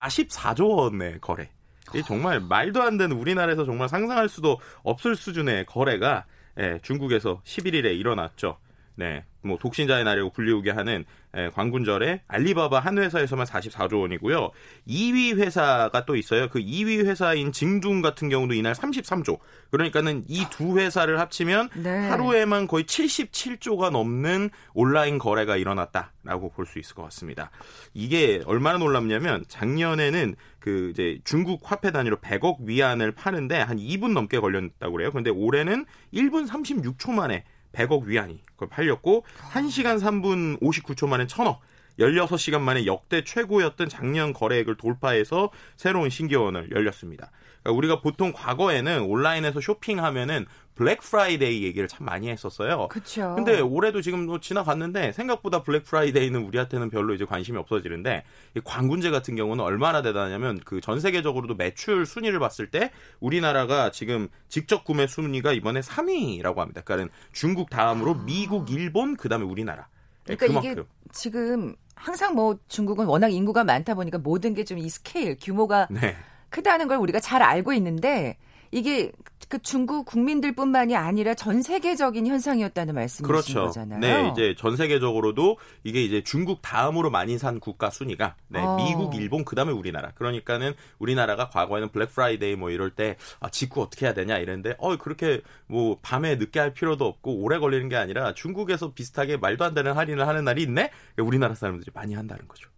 44조 0.04 0.70
원의 0.70 1.20
거래. 1.22 1.50
이 1.96 2.04
정말 2.04 2.42
말도 2.42 2.82
안 2.82 2.98
되는 2.98 3.16
우리나라에서 3.16 3.64
정말 3.64 3.88
상상할 3.88 4.28
수도 4.28 4.60
없을 4.84 5.16
수준의 5.16 5.66
거래가 5.66 6.26
예, 6.60 6.80
중국에서 6.82 7.42
11일에 7.44 7.98
일어났죠. 7.98 8.58
네. 8.98 9.24
뭐 9.44 9.58
독신자의 9.60 10.04
날이라고 10.04 10.32
불리우게 10.32 10.72
하는 10.72 11.06
예, 11.38 11.50
광군절에 11.54 12.24
알리바바 12.28 12.80
한 12.80 12.98
회사에서만 12.98 13.46
44조 13.46 14.02
원이고요. 14.02 14.50
2위 14.88 15.38
회사가 15.38 16.06
또 16.06 16.16
있어요. 16.16 16.50
그 16.50 16.60
2위 16.60 17.06
회사인 17.06 17.52
징둥 17.52 18.02
같은 18.02 18.28
경우도 18.28 18.56
이날 18.56 18.74
33조. 18.74 19.38
그러니까는 19.72 20.26
이 20.28 20.46
두 20.50 20.78
회사를 20.80 21.20
합치면 21.20 21.70
네. 21.76 22.10
하루에만 22.10 22.68
거의 22.68 22.84
77조가 22.86 23.92
넘는 23.92 24.50
온라인 24.74 25.20
거래가 25.20 25.56
일어났다라고 25.58 26.50
볼 26.52 26.66
수 26.66 26.80
있을 26.80 26.96
것 26.96 27.04
같습니다. 27.04 27.52
이게 27.94 28.42
얼마나 28.46 28.80
놀랍냐면 28.80 29.46
작년에는 29.48 30.36
그 30.60 30.90
이제 30.92 31.20
중국 31.24 31.62
화폐 31.72 31.92
단위로 31.92 32.18
100억 32.18 32.58
위안을 32.66 33.12
파는데 33.14 33.60
한 33.62 33.78
2분 33.78 34.12
넘게 34.14 34.40
걸렸다고 34.40 34.92
그래요. 34.92 35.12
근데 35.12 35.30
올해는 35.30 35.86
1분 36.14 36.48
36초 36.50 37.12
만에 37.12 37.46
100억 37.74 38.04
위안이 38.04 38.42
그걸 38.54 38.70
팔렸고 38.70 39.26
1시간 39.52 40.00
3분 40.00 40.60
59초 40.62 41.08
만에 41.08 41.26
1000억 41.28 41.60
16시간 42.00 42.62
만에 42.62 42.86
역대 42.86 43.24
최고였던 43.24 43.90
작년 43.90 44.34
거래액을 44.34 44.78
돌파해서 44.78 45.50
새로운 45.76 46.10
신기원을 46.10 46.72
열렸습니다. 46.72 47.32
그러니까 47.64 47.78
우리가 47.78 48.02
보통 48.02 48.32
과거에는 48.34 49.02
온라인에서 49.02 49.60
쇼핑하면은 49.62 50.46
블랙 50.76 51.02
프라이데이 51.02 51.64
얘기를 51.64 51.88
참 51.88 52.06
많이 52.06 52.30
했었어요. 52.30 52.88
그렇죠. 52.90 53.34
근데 53.36 53.60
올해도 53.60 54.02
지금 54.02 54.28
뭐 54.28 54.40
지나갔는데 54.40 55.12
생각보다 55.12 55.64
블랙 55.64 55.84
프라이데이는 55.84 56.40
우리한테는 56.44 56.92
별로 56.92 57.16
이제 57.16 57.26
관심이 57.26 57.58
없어지는데 57.58 58.24
이 58.56 58.62
광군제 58.64 59.10
같은 59.10 59.36
경우는 59.36 59.64
얼마나 59.64 60.02
대단하냐면 60.02 60.60
그 60.64 60.78
전 60.88 61.00
세계적으로도 61.02 61.56
매출 61.56 62.06
순위를 62.06 62.40
봤을 62.40 62.70
때 62.70 62.92
우리나라가 63.20 63.92
지금 63.92 64.30
직접 64.48 64.86
구매 64.86 65.08
순위가 65.08 65.52
이번에 65.52 65.82
3위라고 65.82 66.58
합니다. 66.58 66.82
그러니까 66.86 67.14
중국 67.34 67.70
다음으로 67.70 68.14
미국, 68.24 68.70
일본 68.72 69.18
그다음에 69.18 69.44
우리나라. 69.44 69.88
예, 70.30 70.36
그러니까 70.36 70.62
이게 70.62 70.82
지금 71.12 71.76
항상 71.96 72.36
뭐 72.36 72.58
중국은 72.68 73.06
워낙 73.06 73.30
인구가 73.30 73.64
많다 73.64 73.96
보니까 73.96 74.18
모든 74.20 74.54
게 74.54 74.64
좀 74.64 74.78
이 74.78 74.90
스케일 74.90 75.38
규모가 75.42 75.88
네. 75.90 76.16
크다는 76.50 76.88
걸 76.88 76.98
우리가 76.98 77.20
잘 77.20 77.42
알고 77.42 77.74
있는데 77.74 78.38
이게 78.72 79.12
그 79.50 79.60
중국 79.60 80.06
국민들뿐만이 80.06 80.96
아니라 80.96 81.34
전 81.34 81.62
세계적인 81.62 82.28
현상이었다는 82.28 82.96
말씀이신 82.96 83.26
그렇죠. 83.26 83.66
거잖아요. 83.66 84.00
네, 84.00 84.30
이제 84.32 84.56
전 84.58 84.76
세계적으로도 84.76 85.58
이게 85.84 86.04
이제 86.04 86.22
중국 86.22 86.62
다음으로 86.62 87.10
많이 87.10 87.38
산 87.38 87.60
국가 87.60 87.90
순위가 87.90 88.36
네, 88.50 88.60
어. 88.60 88.76
미국, 88.76 89.16
일본 89.16 89.46
그다음에 89.46 89.72
우리나라. 89.72 90.12
그러니까는 90.12 90.74
우리나라가 91.00 91.50
과거에는 91.50 91.90
블랙 91.90 92.14
프라이데이 92.14 92.56
뭐 92.56 92.72
이럴 92.72 92.92
때 92.92 93.16
아, 93.40 93.50
직구 93.50 93.82
어떻게 93.82 94.06
해야 94.06 94.14
되냐 94.14 94.38
이랬는데 94.38 94.76
어 94.80 94.98
그렇게 94.98 95.42
뭐 95.68 95.98
밤에 96.02 96.36
늦게 96.36 96.60
할 96.60 96.74
필요도 96.74 97.06
없고 97.06 97.42
오래 97.42 97.58
걸리는 97.60 97.88
게 97.88 97.96
아니라 97.96 98.34
중국에서 98.34 98.94
비슷하게 98.94 99.38
말도 99.38 99.64
안 99.64 99.74
되는 99.74 99.94
할인을 99.94 100.28
하는 100.28 100.44
날이 100.44 100.64
있네. 100.64 100.92
우리나라 101.18 101.56
사람들이 101.56 101.92
많이 101.94 102.16
한다는 102.16 102.48
거죠. 102.48 102.70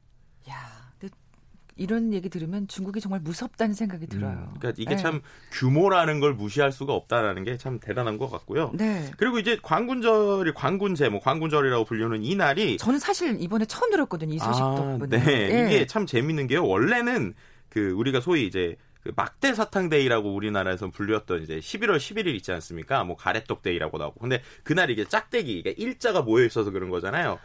야, 0.49 0.55
이런 1.79 2.13
얘기 2.13 2.29
들으면 2.29 2.67
중국이 2.67 2.99
정말 2.99 3.19
무섭다는 3.21 3.73
생각이 3.73 4.07
들어요. 4.07 4.31
음, 4.31 4.57
그러니까 4.59 4.73
이게 4.81 4.95
네. 4.95 4.97
참 4.97 5.21
규모라는 5.51 6.19
걸 6.19 6.33
무시할 6.33 6.71
수가 6.71 6.93
없다라는 6.93 7.43
게 7.43 7.57
참 7.57 7.79
대단한 7.79 8.17
것 8.17 8.29
같고요. 8.29 8.71
네. 8.73 9.11
그리고 9.17 9.37
이제 9.39 9.57
광군절이 9.61 10.53
광군제 10.53 11.09
뭐 11.09 11.19
광군절이라고 11.19 11.83
불리는 11.85 12.23
이 12.23 12.35
날이 12.35 12.77
저는 12.77 12.99
사실 12.99 13.41
이번에 13.41 13.65
처음 13.65 13.91
들었거든요. 13.91 14.33
이 14.33 14.39
소식 14.39 14.59
덕분에. 14.59 15.19
네, 15.19 15.31
예. 15.51 15.65
이게 15.67 15.85
참 15.87 16.05
재밌는 16.05 16.47
게요. 16.47 16.65
원래는 16.65 17.33
그 17.69 17.91
우리가 17.91 18.21
소위 18.21 18.45
이제 18.47 18.75
그 19.01 19.11
막대 19.15 19.53
사탕 19.53 19.87
데이라고 19.89 20.33
우리나라에서 20.33 20.89
불렸던 20.89 21.43
이제 21.43 21.59
11월 21.59 21.97
11일 21.97 22.35
있지 22.35 22.51
않습니까? 22.51 23.03
뭐 23.05 23.15
가래떡 23.15 23.61
데이라고도 23.61 24.03
하고. 24.03 24.19
근데 24.19 24.41
그날 24.63 24.89
이게 24.89 25.05
짝대기, 25.05 25.57
이게 25.57 25.71
일자가 25.77 26.21
모여 26.21 26.45
있어서 26.45 26.71
그런 26.71 26.89
거잖아요. 26.89 27.39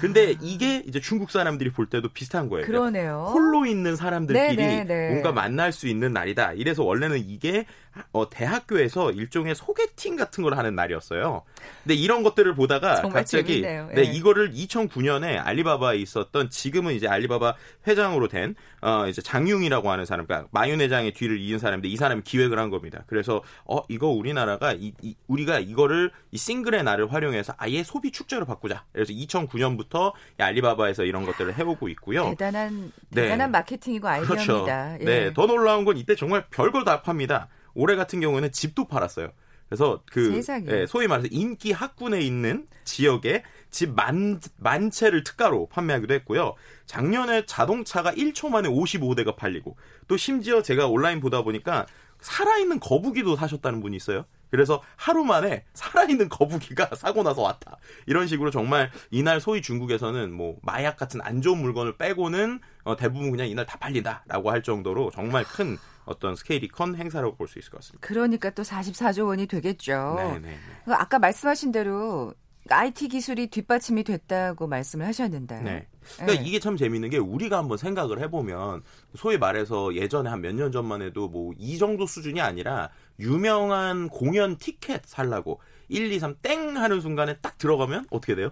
근데 0.00 0.36
이게 0.40 0.82
이제 0.86 1.00
중국 1.00 1.30
사람들이 1.30 1.70
볼 1.70 1.86
때도 1.86 2.08
비슷한 2.08 2.48
거예요. 2.48 2.66
그러네요. 2.66 3.30
홀로 3.32 3.66
있는 3.66 3.96
사람들끼리 3.96 4.56
네, 4.56 4.84
네, 4.84 4.84
네. 4.84 5.10
뭔가 5.10 5.32
만날 5.32 5.72
수 5.72 5.88
있는 5.88 6.12
날이다. 6.12 6.54
이래서 6.54 6.84
원래는 6.84 7.18
이게 7.18 7.66
어, 8.12 8.30
대학교에서 8.30 9.10
일종의 9.10 9.54
소개팅 9.54 10.16
같은 10.16 10.42
걸 10.42 10.56
하는 10.56 10.74
날이었어요. 10.74 11.42
근데 11.82 11.94
이런 11.94 12.22
것들을 12.22 12.54
보다가 12.54 13.02
갑자기 13.02 13.60
재밌네요. 13.60 13.90
네, 13.94 14.02
예. 14.02 14.04
이거를 14.04 14.52
2009년에 14.52 15.44
알리바바에 15.44 15.98
있었던 15.98 16.50
지금은 16.50 16.94
이제 16.94 17.08
알리바바 17.08 17.54
회장으로 17.86 18.28
된 18.28 18.54
어, 18.82 19.06
이제 19.06 19.20
장융이라고 19.22 19.90
하는 19.90 20.04
사람, 20.06 20.26
그러니까 20.26 20.48
마윤 20.52 20.80
회장의 20.80 21.12
뒤를 21.12 21.38
이은 21.40 21.58
사람인데 21.58 21.88
이 21.88 21.96
사람이 21.96 22.22
기획을 22.22 22.58
한 22.58 22.70
겁니다. 22.70 23.04
그래서 23.06 23.42
어 23.66 23.82
이거 23.88 24.08
우리나라가 24.08 24.72
이, 24.72 24.92
이- 25.02 25.16
우리가 25.26 25.58
이거를 25.58 26.10
이 26.30 26.38
싱글의 26.38 26.82
날을 26.84 27.12
활용해서 27.12 27.54
아예 27.58 27.82
소비 27.82 28.10
축제로 28.10 28.46
바꾸자. 28.46 28.84
그래서 28.92 29.12
2009년부터 29.12 30.12
알리바바에서 30.38 31.04
이런 31.04 31.24
것들을 31.26 31.56
해오고 31.58 31.88
있고요. 31.90 32.30
대단한 32.30 32.92
네. 33.10 33.22
대단한 33.22 33.50
마케팅이고 33.50 34.08
그렇죠. 34.22 34.32
아이디어입니다. 34.66 35.00
예. 35.00 35.04
네, 35.04 35.32
더 35.34 35.46
놀라운 35.46 35.84
건 35.84 35.96
이때 35.96 36.14
정말 36.14 36.46
별걸 36.50 36.84
다 36.84 37.02
팝니다. 37.02 37.48
올해 37.74 37.96
같은 37.96 38.20
경우에는 38.20 38.50
집도 38.52 38.86
팔았어요. 38.88 39.30
그래서 39.68 40.02
그. 40.10 40.40
예, 40.68 40.86
소위 40.86 41.06
말해서 41.06 41.28
인기 41.30 41.70
학군에 41.70 42.20
있는 42.20 42.66
지역에 42.84 43.44
집 43.70 43.94
만 43.94 44.40
만 44.56 44.90
채를 44.90 45.24
특가로 45.24 45.68
판매하기도 45.68 46.12
했고요. 46.14 46.54
작년에 46.86 47.46
자동차가 47.46 48.12
1초 48.12 48.48
만에 48.50 48.68
55대가 48.68 49.36
팔리고 49.36 49.76
또 50.08 50.16
심지어 50.16 50.62
제가 50.62 50.86
온라인 50.88 51.20
보다 51.20 51.42
보니까 51.42 51.86
살아있는 52.20 52.80
거북이도 52.80 53.36
사셨다는 53.36 53.80
분이 53.80 53.96
있어요. 53.96 54.24
그래서 54.50 54.82
하루 54.96 55.24
만에 55.24 55.64
살아있는 55.74 56.28
거북이가 56.28 56.90
사고 56.98 57.22
나서 57.22 57.40
왔다. 57.42 57.76
이런 58.06 58.26
식으로 58.26 58.50
정말 58.50 58.90
이날 59.10 59.40
소위 59.40 59.62
중국에서는 59.62 60.32
뭐 60.32 60.58
마약 60.62 60.96
같은 60.96 61.20
안 61.22 61.40
좋은 61.40 61.58
물건을 61.58 61.96
빼고는 61.96 62.60
어, 62.82 62.96
대부분 62.96 63.30
그냥 63.30 63.46
이날 63.48 63.64
다 63.64 63.78
팔린다라고 63.78 64.50
할 64.50 64.62
정도로 64.64 65.10
정말 65.12 65.44
큰 65.44 65.78
어떤 66.04 66.34
스케일이 66.34 66.66
큰 66.66 66.96
행사라고 66.96 67.36
볼 67.36 67.46
수 67.46 67.58
있을 67.60 67.70
것 67.70 67.78
같습니다. 67.78 68.04
그러니까 68.06 68.50
또 68.50 68.62
44조 68.64 69.26
원이 69.28 69.46
되겠죠. 69.46 70.14
네, 70.18 70.32
네, 70.32 70.38
네. 70.48 70.56
그 70.84 70.94
아까 70.94 71.20
말씀하신 71.20 71.70
대로 71.70 72.34
IT 72.68 73.08
기술이 73.08 73.48
뒷받침이 73.48 74.04
됐다고 74.04 74.66
말씀을 74.66 75.06
하셨는데. 75.06 75.60
네. 75.60 75.88
그러니까 76.16 76.42
네. 76.42 76.48
이게 76.48 76.60
참 76.60 76.76
재밌는 76.76 77.10
게 77.10 77.18
우리가 77.18 77.58
한번 77.58 77.78
생각을 77.78 78.20
해보면 78.20 78.82
소위 79.16 79.38
말해서 79.38 79.94
예전에 79.94 80.28
한 80.30 80.40
몇 80.40 80.54
년 80.54 80.70
전만 80.72 81.02
해도 81.02 81.28
뭐 81.28 81.52
이 81.58 81.78
정도 81.78 82.06
수준이 82.06 82.40
아니라 82.40 82.90
유명한 83.18 84.08
공연 84.08 84.56
티켓 84.56 85.02
살라고 85.06 85.60
1, 85.88 86.12
2, 86.12 86.18
3 86.20 86.36
땡 86.42 86.76
하는 86.76 87.00
순간에 87.00 87.36
딱 87.38 87.58
들어가면 87.58 88.06
어떻게 88.10 88.34
돼요? 88.34 88.50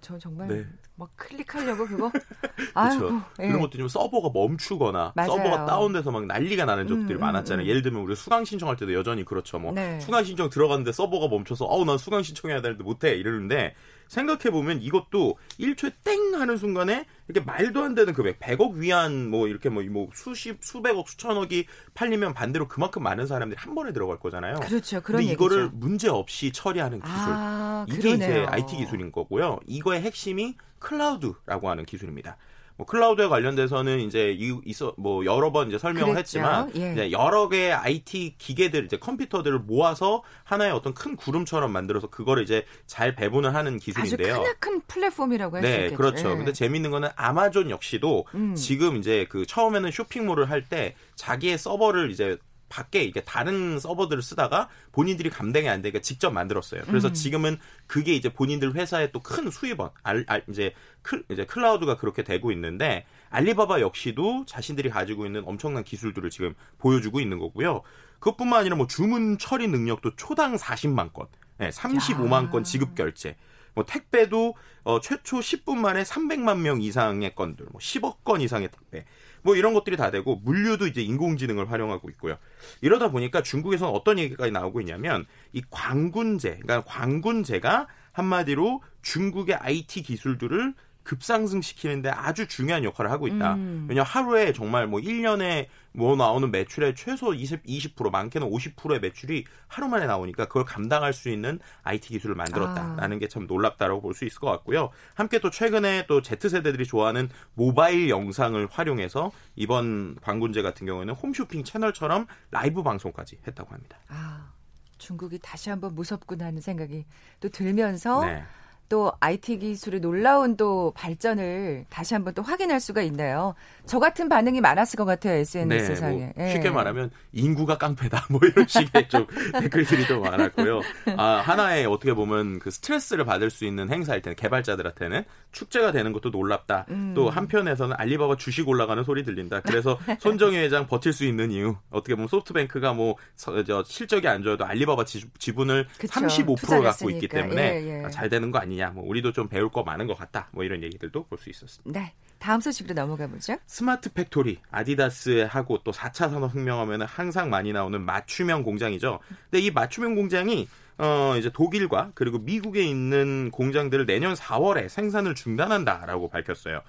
저 0.00 0.18
정말 0.18 0.48
네. 0.48 0.66
뭐 0.96 1.08
클릭하려고 1.14 1.86
그거. 1.86 2.10
그렇죠. 2.74 3.22
예. 3.40 3.48
그런 3.48 3.60
것도 3.60 3.76
좀 3.78 3.86
서버가 3.86 4.30
멈추거나 4.32 5.12
맞아요. 5.14 5.30
서버가 5.30 5.66
다운돼서 5.66 6.10
막 6.10 6.26
난리가 6.26 6.64
나는 6.64 6.88
적들이 6.88 7.14
음, 7.14 7.18
음, 7.18 7.20
많았잖아요. 7.20 7.66
음. 7.66 7.68
예를 7.68 7.82
들면 7.82 8.00
우리 8.02 8.16
수강 8.16 8.44
신청할 8.44 8.76
때도 8.76 8.94
여전히 8.94 9.24
그렇죠. 9.24 9.58
뭐 9.58 9.72
네. 9.72 10.00
수강 10.00 10.24
신청 10.24 10.48
들어갔는데 10.48 10.92
서버가 10.92 11.28
멈춰서 11.28 11.66
어우 11.66 11.84
난 11.84 11.98
수강 11.98 12.22
신청해야 12.22 12.62
되는데 12.62 12.82
못해 12.82 13.14
이러는데 13.14 13.74
생각해 14.08 14.50
보면 14.50 14.82
이것도 14.82 15.38
1초에 15.58 15.92
땡 16.04 16.34
하는 16.34 16.56
순간에 16.56 17.06
이렇게 17.28 17.44
말도 17.44 17.82
안 17.82 17.94
되는 17.94 18.12
금액 18.12 18.38
100억 18.38 18.74
위안 18.74 19.28
뭐 19.28 19.48
이렇게 19.48 19.68
뭐, 19.68 19.82
뭐 19.84 20.08
수십 20.14 20.58
수백억 20.62 21.08
수천억이 21.08 21.66
팔리면 21.94 22.34
반대로 22.34 22.68
그만큼 22.68 23.02
많은 23.02 23.26
사람들이 23.26 23.58
한 23.58 23.74
번에 23.74 23.92
들어갈 23.92 24.18
거잖아요. 24.18 24.60
그렇죠. 24.60 25.00
그런 25.02 25.20
근데 25.20 25.32
얘기죠. 25.32 25.46
이거를 25.46 25.70
문제 25.72 26.08
없이 26.08 26.52
처리하는 26.52 27.00
기술. 27.00 27.14
아, 27.16 27.86
이게 27.88 28.10
이제 28.10 28.26
그러네요. 28.26 28.46
IT 28.48 28.76
기술인 28.76 29.12
거고요. 29.12 29.60
이거의 29.66 30.02
핵심이 30.02 30.56
클라우드라고 30.78 31.68
하는 31.68 31.84
기술입니다. 31.84 32.36
뭐 32.76 32.86
클라우드에 32.86 33.28
관련돼서는 33.28 34.00
이제 34.00 34.36
이 34.38 34.54
있어 34.66 34.94
뭐 34.98 35.24
여러 35.24 35.50
번 35.50 35.68
이제 35.68 35.78
설명을 35.78 36.12
그랬죠. 36.14 36.18
했지만 36.40 36.70
예. 36.76 37.10
여러 37.10 37.48
개의 37.48 37.72
IT 37.72 38.34
기계들 38.38 38.84
이제 38.84 38.98
컴퓨터들을 38.98 39.60
모아서 39.60 40.22
하나의 40.44 40.72
어떤 40.72 40.92
큰 40.92 41.16
구름처럼 41.16 41.72
만들어서 41.72 42.08
그거를 42.08 42.42
이제 42.42 42.66
잘 42.86 43.14
배분을 43.14 43.54
하는 43.54 43.76
아주 43.76 43.84
기술인데요. 43.84 44.34
크나큰 44.42 44.82
플랫폼이라고 44.88 45.56
할수 45.56 45.68
네, 45.68 45.76
있겠죠. 45.84 45.96
그렇죠. 45.96 46.30
예. 46.32 46.36
근데 46.36 46.52
재밌는 46.52 46.90
거는 46.90 47.08
아마존 47.16 47.70
역시도 47.70 48.26
음. 48.34 48.54
지금 48.54 48.96
이제 48.96 49.26
그 49.30 49.46
처음에는 49.46 49.90
쇼핑몰을 49.90 50.50
할 50.50 50.66
때 50.68 50.96
자기의 51.14 51.58
서버를 51.58 52.10
이제 52.10 52.36
밖에 52.68 53.02
이게 53.02 53.22
다른 53.22 53.78
서버들을 53.78 54.22
쓰다가 54.22 54.68
본인들이 54.92 55.30
감당이 55.30 55.68
안 55.68 55.82
되니까 55.82 56.00
직접 56.00 56.30
만들었어요. 56.32 56.82
그래서 56.86 57.08
음. 57.08 57.14
지금은 57.14 57.58
그게 57.86 58.14
이제 58.14 58.28
본인들 58.32 58.74
회사의 58.74 59.12
또 59.12 59.20
큰 59.20 59.50
수입원, 59.50 59.90
알, 60.02 60.24
알- 60.28 60.44
이제 60.48 60.72
클, 61.02 61.24
이제 61.30 61.44
클라우드가 61.44 61.96
그렇게 61.96 62.22
되고 62.24 62.50
있는데 62.52 63.06
알리바바 63.30 63.80
역시도 63.80 64.44
자신들이 64.46 64.88
가지고 64.90 65.26
있는 65.26 65.42
엄청난 65.46 65.84
기술들을 65.84 66.30
지금 66.30 66.54
보여주고 66.78 67.20
있는 67.20 67.38
거고요. 67.38 67.82
그것뿐만 68.18 68.60
아니라 68.60 68.76
뭐 68.76 68.86
주문 68.86 69.38
처리 69.38 69.68
능력도 69.68 70.16
초당 70.16 70.56
40만 70.56 71.12
건, 71.12 71.26
네, 71.58 71.70
35만 71.70 72.44
야. 72.46 72.50
건 72.50 72.64
지급 72.64 72.94
결제. 72.94 73.36
뭐 73.74 73.84
택배도 73.84 74.54
어, 74.84 75.00
최초 75.00 75.40
10분 75.40 75.76
만에 75.76 76.02
300만 76.02 76.60
명 76.60 76.80
이상의 76.80 77.34
건들, 77.34 77.66
뭐 77.70 77.78
10억 77.78 78.24
건 78.24 78.40
이상의 78.40 78.70
택배, 78.70 79.04
뭐 79.46 79.54
이런 79.54 79.74
것들이 79.74 79.96
다 79.96 80.10
되고 80.10 80.34
물류도 80.34 80.88
이제 80.88 81.00
인공지능을 81.02 81.70
활용하고 81.70 82.10
있고요. 82.10 82.36
이러다 82.80 83.12
보니까 83.12 83.42
중국에서는 83.44 83.94
어떤 83.94 84.18
얘기가 84.18 84.50
나오고 84.50 84.80
있냐면 84.80 85.24
이 85.52 85.62
광군제, 85.70 86.58
그러니까 86.62 86.82
광군제가 86.84 87.86
한마디로 88.10 88.82
중국의 89.02 89.54
IT 89.54 90.02
기술들을 90.02 90.74
급상승시키는데 91.06 92.10
아주 92.10 92.48
중요한 92.48 92.82
역할을 92.84 93.10
하고 93.10 93.28
있다. 93.28 93.54
음. 93.54 93.86
왜냐 93.88 94.02
하루에 94.02 94.52
정말 94.52 94.86
뭐 94.88 95.00
1년에 95.00 95.68
뭐 95.92 96.16
나오는 96.16 96.50
매출의 96.50 96.94
최소 96.96 97.32
20, 97.32 97.64
20% 97.64 98.10
많게는 98.10 98.50
50%의 98.50 99.00
매출이 99.00 99.44
하루 99.68 99.88
만에 99.88 100.06
나오니까 100.06 100.46
그걸 100.46 100.64
감당할 100.64 101.12
수 101.14 101.30
있는 101.30 101.58
IT 101.84 102.08
기술을 102.10 102.34
만들었다라는 102.34 103.18
게참 103.18 103.46
놀랍다라고 103.46 104.02
볼 104.02 104.16
수 104.16 104.24
있을 104.24 104.40
것 104.40 104.50
같고요. 104.50 104.90
함께 105.14 105.38
또 105.38 105.50
최근에 105.50 106.06
또 106.06 106.22
Z세대들이 106.22 106.86
좋아하는 106.86 107.28
모바일 107.54 108.08
영상을 108.08 108.66
활용해서 108.70 109.30
이번 109.54 110.16
광군제 110.22 110.62
같은 110.62 110.86
경우에는 110.86 111.14
홈쇼핑 111.14 111.64
채널처럼 111.64 112.26
라이브 112.50 112.82
방송까지 112.82 113.38
했다고 113.46 113.72
합니다. 113.74 113.98
아, 114.08 114.50
중국이 114.98 115.38
다시 115.42 115.70
한번 115.70 115.94
무섭구나 115.94 116.46
하는 116.46 116.60
생각이 116.60 117.04
또 117.40 117.48
들면서 117.50 118.24
네. 118.24 118.42
또 118.88 119.12
IT 119.20 119.58
기술의 119.58 120.00
놀라운 120.00 120.56
또 120.56 120.92
발전을 120.96 121.86
다시 121.90 122.14
한번 122.14 122.34
또 122.34 122.42
확인할 122.42 122.80
수가 122.80 123.02
있네요. 123.02 123.54
저 123.84 123.98
같은 123.98 124.28
반응이 124.28 124.60
많았을 124.60 124.96
것 124.96 125.04
같아요 125.04 125.34
SNS 125.34 125.88
네, 125.90 125.94
상에. 125.96 126.32
뭐 126.36 126.44
예. 126.46 126.52
쉽게 126.52 126.70
말하면 126.70 127.10
인구가 127.32 127.78
깡패다 127.78 128.26
뭐 128.30 128.40
이런 128.44 128.66
식의 128.66 129.08
좀 129.08 129.26
댓글들이 129.52 130.06
좀 130.06 130.22
많았고요. 130.22 130.80
아, 131.16 131.42
하나의 131.44 131.86
어떻게 131.86 132.14
보면 132.14 132.58
그 132.58 132.70
스트레스를 132.70 133.24
받을 133.24 133.50
수 133.50 133.64
있는 133.64 133.90
행사일 133.90 134.22
때는 134.22 134.36
개발자들한테는 134.36 135.24
축제가 135.52 135.92
되는 135.92 136.12
것도 136.12 136.30
놀랍다. 136.30 136.86
음. 136.90 137.12
또 137.14 137.30
한편에서는 137.30 137.96
알리바바 137.98 138.36
주식 138.36 138.68
올라가는 138.68 139.02
소리 139.04 139.24
들린다. 139.24 139.60
그래서 139.60 139.98
손정의 140.20 140.56
회장 140.58 140.86
버틸 140.86 141.12
수 141.12 141.24
있는 141.24 141.50
이유 141.50 141.76
어떻게 141.90 142.14
보면 142.14 142.28
소프트뱅크가 142.28 142.92
뭐 142.92 143.16
서- 143.36 143.64
저 143.64 143.82
실적이 143.84 144.28
안 144.28 144.42
좋아도 144.42 144.64
알리바바 144.64 145.04
지분을 145.04 145.86
그쵸. 145.98 146.20
35% 146.20 146.56
투자를 146.58 146.82
갖고 146.84 147.10
있기. 147.10 147.28
때문에 147.28 147.82
예, 147.82 148.00
예. 148.00 148.04
아, 148.04 148.10
잘 148.10 148.28
되는 148.28 148.50
거 148.50 148.58
아니냐. 148.58 148.90
뭐 148.90 149.04
우리도 149.06 149.32
좀 149.32 149.48
배울 149.48 149.68
거 149.70 149.82
많은 149.82 150.06
것 150.06 150.16
같다. 150.16 150.48
뭐 150.52 150.64
이런 150.64 150.82
얘기들도 150.82 151.24
볼 151.24 151.38
수 151.38 151.50
있었습니다. 151.50 151.98
네. 152.00 152.12
다음 152.38 152.60
소식으로 152.60 152.94
넘어가 152.94 153.26
보죠. 153.26 153.56
smart 153.66 154.12
factory 154.12 154.58
아디다스하고 154.70 155.78
또 155.84 155.90
4차 155.90 156.30
산업 156.30 156.54
혁명하면 156.54 157.02
항상 157.02 157.48
많이 157.50 157.72
나오는 157.72 158.00
맞춤형 158.00 158.62
공장이죠. 158.62 159.20
근데 159.50 159.64
이 159.64 159.70
맞춤형 159.70 160.14
공장이 160.14 160.68
어 160.98 161.34
이제 161.38 161.50
독일과 161.50 162.12
그리고 162.14 162.38
미국에 162.38 162.82
있는 162.84 163.50
공장들을 163.50 164.04
내년 164.06 164.34
4월에 164.34 164.88
생산을 164.88 165.34
중단한다라고 165.34 166.28
밝혔어요. 166.28 166.82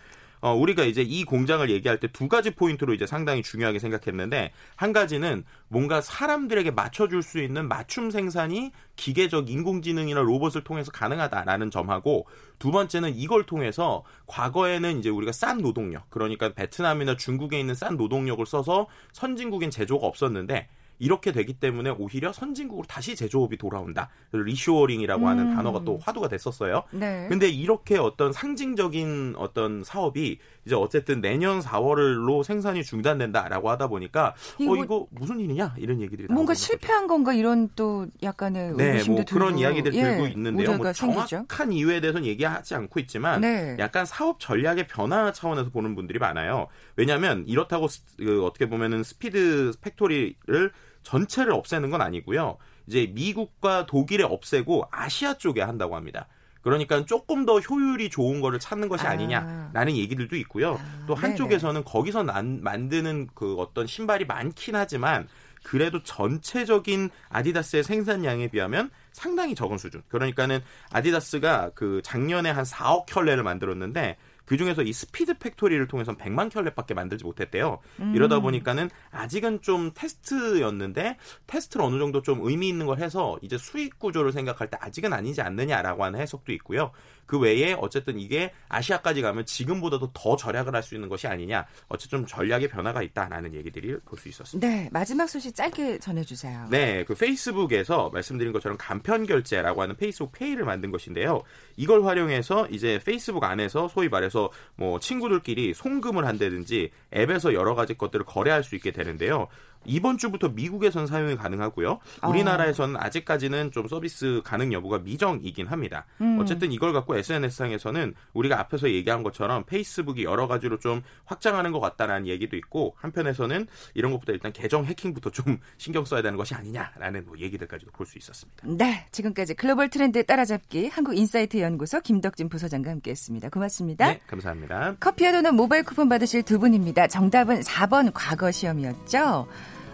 어, 0.48 0.56
우리가 0.56 0.84
이제 0.84 1.02
이 1.02 1.24
공장을 1.24 1.70
얘기할 1.70 2.00
때 2.00 2.08
두 2.18 2.28
가지 2.28 2.52
포인트로 2.52 2.94
이제 2.94 3.06
상당히 3.06 3.44
중요하게 3.44 3.80
생각했는데 3.80 4.52
한 4.76 4.94
가지는 4.94 5.44
뭔가 5.68 6.02
사람들에게 6.02 6.72
맞춰줄 6.72 7.22
수 7.22 7.40
있는 7.40 7.68
맞춤 7.68 8.10
생산이 8.10 8.72
기계적 8.96 9.50
인공지능이나 9.50 10.22
로봇을 10.22 10.64
통해서 10.64 10.92
가능하다라는 10.92 11.70
점하고 11.70 12.26
두 12.60 12.72
번째는 12.72 13.16
이걸 13.16 13.46
통해서 13.46 14.04
과거에는 14.26 15.00
이제 15.00 15.10
우리가 15.10 15.32
싼 15.32 15.62
노동력 15.62 16.10
그러니까 16.10 16.54
베트남이나 16.54 17.18
중국에 17.18 17.60
있는 17.60 17.76
싼 17.76 17.98
노동력을 17.98 18.44
써서 18.46 18.88
선진국엔 19.12 19.70
제조가 19.70 20.08
없었는데 20.08 20.68
이렇게 21.00 21.32
되기 21.32 21.54
때문에 21.54 21.92
오히려 21.92 22.34
선진국으로 22.34 22.86
다시 22.88 23.16
제조업이 23.16 23.58
돌아온다. 23.58 24.10
reshoring이라고 24.32 25.28
하는 25.28 25.52
음. 25.52 25.56
단어가 25.56 25.84
또 25.84 25.98
화두가 26.02 26.28
됐었어요. 26.30 26.84
네. 26.92 27.28
근데 27.30 27.48
이렇게 27.50 27.98
어떤 27.98 28.32
상징적인 28.34 29.36
어떤 29.38 29.84
사업이 29.84 30.40
이제 30.66 30.76
어쨌든 30.76 31.22
내년 31.22 31.60
4월로 31.60 32.44
생산이 32.44 32.84
중단된다라고 32.84 33.70
하다 33.70 33.88
보니까 33.88 34.34
이거 34.60 34.72
어 34.72 34.76
뭐- 34.76 34.84
이거 34.84 35.08
무슨 35.12 35.40
일이냐 35.40 35.76
이런 35.78 36.02
얘기들이 36.02 36.28
뭔가 36.28 36.34
나오는 36.34 36.46
거죠. 36.48 36.60
실패한 36.66 37.08
건가 37.08 37.34
이런 37.34 37.70
또 37.76 38.08
약간의 38.24 38.74
네, 38.76 39.04
뭐 39.06 39.24
그런 39.28 39.50
들고, 39.50 39.60
이야기들 39.62 39.94
예, 39.94 40.02
들고 40.04 40.28
있는데요. 40.28 40.78
뭐 40.78 40.92
생기죠. 40.94 41.28
정확한 41.28 41.72
이유에 41.72 42.02
대해서는 42.02 42.28
얘기하지 42.28 42.76
않고 42.76 43.00
있지만 43.02 43.42
네. 43.42 43.76
약간 43.80 44.06
사업 44.06 44.40
전략의 44.40 44.88
변화 44.88 45.32
차원에서 45.32 45.70
보는 45.70 45.96
분들이 45.96 46.20
많아요. 46.20 46.68
왜냐하면 46.96 47.44
이렇다고 47.48 47.88
스- 47.88 48.02
그 48.18 48.44
어떻게 48.46 48.68
보면은 48.68 49.04
스피드 49.04 49.74
팩토리를 49.82 50.72
전체를 51.08 51.54
없애는 51.54 51.90
건 51.90 52.02
아니고요. 52.02 52.58
이제 52.86 53.10
미국과 53.14 53.86
독일에 53.86 54.24
없애고 54.26 54.90
아시아 54.92 55.36
쪽에 55.36 55.62
한다고 55.62 55.96
합니다. 55.96 56.28
그러니까 56.62 57.06
조금 57.06 57.46
더 57.46 57.60
효율이 57.60 58.10
좋은 58.10 58.42
거를 58.42 58.60
찾는 58.60 58.90
것이 58.90 59.08
아. 59.08 59.12
아니냐라는 59.12 59.96
얘기들도 59.96 60.36
있고요. 60.36 60.74
아, 60.74 61.06
또 61.08 61.16
네네. 61.16 61.22
한쪽에서는 61.22 61.86
거기서 61.86 62.24
난, 62.24 62.62
만드는 62.62 63.30
그 63.34 63.56
어떤 63.56 63.88
신발이 63.88 64.26
많긴 64.26 64.76
하지만 64.76 65.30
그래도 65.64 66.04
전체적인 66.04 67.10
아디다스의 67.30 67.84
생산량에 67.84 68.50
비하면 68.50 68.90
상당히 69.14 69.56
적은 69.56 69.78
수준. 69.78 70.02
그러니까는 70.10 70.60
아디다스가 70.92 71.72
그 71.74 72.02
작년에 72.04 72.50
한 72.50 72.66
4억 72.66 73.06
켤레를 73.06 73.44
만들었는데 73.44 74.18
그 74.48 74.56
중에서 74.56 74.82
이 74.82 74.94
스피드 74.94 75.38
팩토리를 75.40 75.86
통해서 75.88 76.16
100만 76.16 76.50
켤레밖에 76.50 76.94
만들지 76.94 77.26
못했대요. 77.26 77.80
음. 78.00 78.16
이러다 78.16 78.40
보니까는 78.40 78.90
아직은 79.12 79.62
좀 79.62 79.92
테스트였는데 79.94 81.18
테스트를 81.46 81.86
어느 81.86 82.00
정도 82.00 82.22
좀 82.22 82.40
의미 82.42 82.70
있는 82.70 82.86
걸 82.86 83.00
해서 83.00 83.38
이제 83.42 83.58
수익 83.58 84.00
구조를 84.00 84.32
생각할 84.32 84.70
때 84.70 84.78
아직은 84.80 85.12
아니지 85.12 85.42
않느냐라고 85.42 86.06
하는 86.06 86.20
해석도 86.22 86.54
있고요. 86.54 86.92
그 87.28 87.38
외에 87.38 87.74
어쨌든 87.74 88.20
이게 88.20 88.52
아시아까지 88.70 89.22
가면 89.22 89.46
지금보다도 89.46 90.12
더 90.14 90.36
절약을 90.36 90.74
할 90.74 90.82
수 90.82 90.96
있는 90.96 91.10
것이 91.10 91.28
아니냐. 91.28 91.66
어쨌든 91.90 92.20
좀 92.20 92.26
전략의 92.26 92.70
변화가 92.70 93.04
있다라는 93.04 93.54
얘기들이 93.54 93.98
볼 94.06 94.18
수 94.18 94.30
있었습니다. 94.30 94.66
네, 94.68 94.90
마지막 94.92 95.28
소식 95.28 95.54
짧게 95.54 96.00
전해주세요. 96.00 96.68
네, 96.72 97.04
그 97.04 97.14
페이스북에서 97.14 98.10
말씀드린 98.12 98.54
것처럼 98.54 98.78
간편 98.80 99.26
결제라고 99.26 99.82
하는 99.82 99.96
페이스북 99.98 100.32
페이를 100.32 100.64
만든 100.64 100.90
것인데요. 100.92 101.44
이걸 101.76 102.06
활용해서 102.06 102.68
이제 102.70 103.00
페이스북 103.06 103.44
안에서 103.44 103.90
소위 103.90 104.08
말해서 104.08 104.50
뭐 104.76 105.00
친구들끼리 105.00 105.74
송금을 105.74 106.26
한다든지 106.26 106.92
앱에서 107.14 107.54
여러 107.54 107.76
가지 107.76 107.96
것들을 107.96 108.26
거래할 108.26 108.64
수 108.64 108.76
있게 108.76 108.92
되는데요. 108.92 109.48
이번 109.88 110.18
주부터 110.18 110.50
미국에선 110.50 111.08
사용이 111.08 111.36
가능하고요. 111.36 112.00
우리나라에서는 112.28 112.98
아직까지는 112.98 113.72
좀 113.72 113.88
서비스 113.88 114.42
가능 114.44 114.74
여부가 114.74 115.00
미정이긴 115.00 115.68
합니다. 115.68 116.06
음. 116.22 116.40
어쨌든 116.40 116.72
이걸 116.72 116.94
갖고 116.94 117.16
SNS상에서는 117.18 118.14
우리가 118.34 118.60
앞에서 118.60 118.90
얘기한 118.90 119.24
것처럼 119.24 119.64
페이스북이 119.66 120.24
여러 120.24 120.48
가지로 120.48 120.80
좀 120.80 121.02
확장하는 121.26 121.72
것 121.72 121.80
같다라는 121.80 122.28
얘기도 122.28 122.58
있고 122.58 122.96
한편에서는 122.98 123.68
이런 123.94 124.12
것보다 124.12 124.34
일단 124.34 124.52
계정 124.52 124.86
해킹부터 124.86 125.30
좀 125.32 125.60
신경 125.78 126.04
써야 126.06 126.22
되는 126.22 126.38
것이 126.38 126.54
아니냐라는 126.56 127.26
뭐 127.26 127.38
얘기들까지도 127.38 127.92
볼 127.92 128.08
수 128.08 128.18
있었습니다. 128.18 128.64
네, 128.66 129.06
지금까지 129.12 129.54
글로벌 129.54 129.90
트렌드 129.90 130.24
따라잡기 130.26 130.88
한국인사이트 130.88 131.60
연구소 131.60 132.00
김덕진 132.00 132.48
부소장과 132.48 132.90
함께했습니다. 132.90 133.50
고맙습니다. 133.50 134.08
네, 134.08 134.22
감사합니다. 134.28 134.96
커피와 135.00 135.34
도넛 135.34 135.54
모바일 135.54 135.84
쿠폰 135.84 136.08
받으실 136.08 136.42
두 136.44 136.58
분입니다. 136.58 137.08
정답은 137.08 137.60
4번 137.62 138.12
과거 138.14 138.50
시험이었죠. 138.52 139.48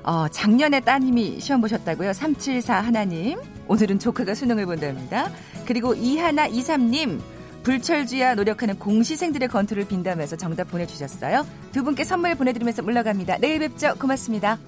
어, 0.03 0.27
작년에 0.29 0.81
따님이 0.81 1.39
시험 1.39 1.61
보셨다고요. 1.61 2.13
374 2.13 2.81
하나님. 2.81 3.39
오늘은 3.67 3.99
조카가 3.99 4.35
수능을 4.35 4.65
본답니다. 4.65 5.31
그리고 5.65 5.93
이하나 5.93 6.45
이삼님. 6.47 7.21
불철주야 7.63 8.35
노력하는 8.35 8.77
공시생들의 8.77 9.47
건투를 9.47 9.85
빈다면서 9.87 10.35
정답 10.35 10.69
보내주셨어요. 10.69 11.47
두 11.71 11.83
분께 11.83 12.03
선물 12.03 12.35
보내드리면서 12.35 12.81
물러갑니다. 12.81 13.37
내일 13.37 13.59
뵙죠. 13.59 13.95
고맙습니다. 13.97 14.59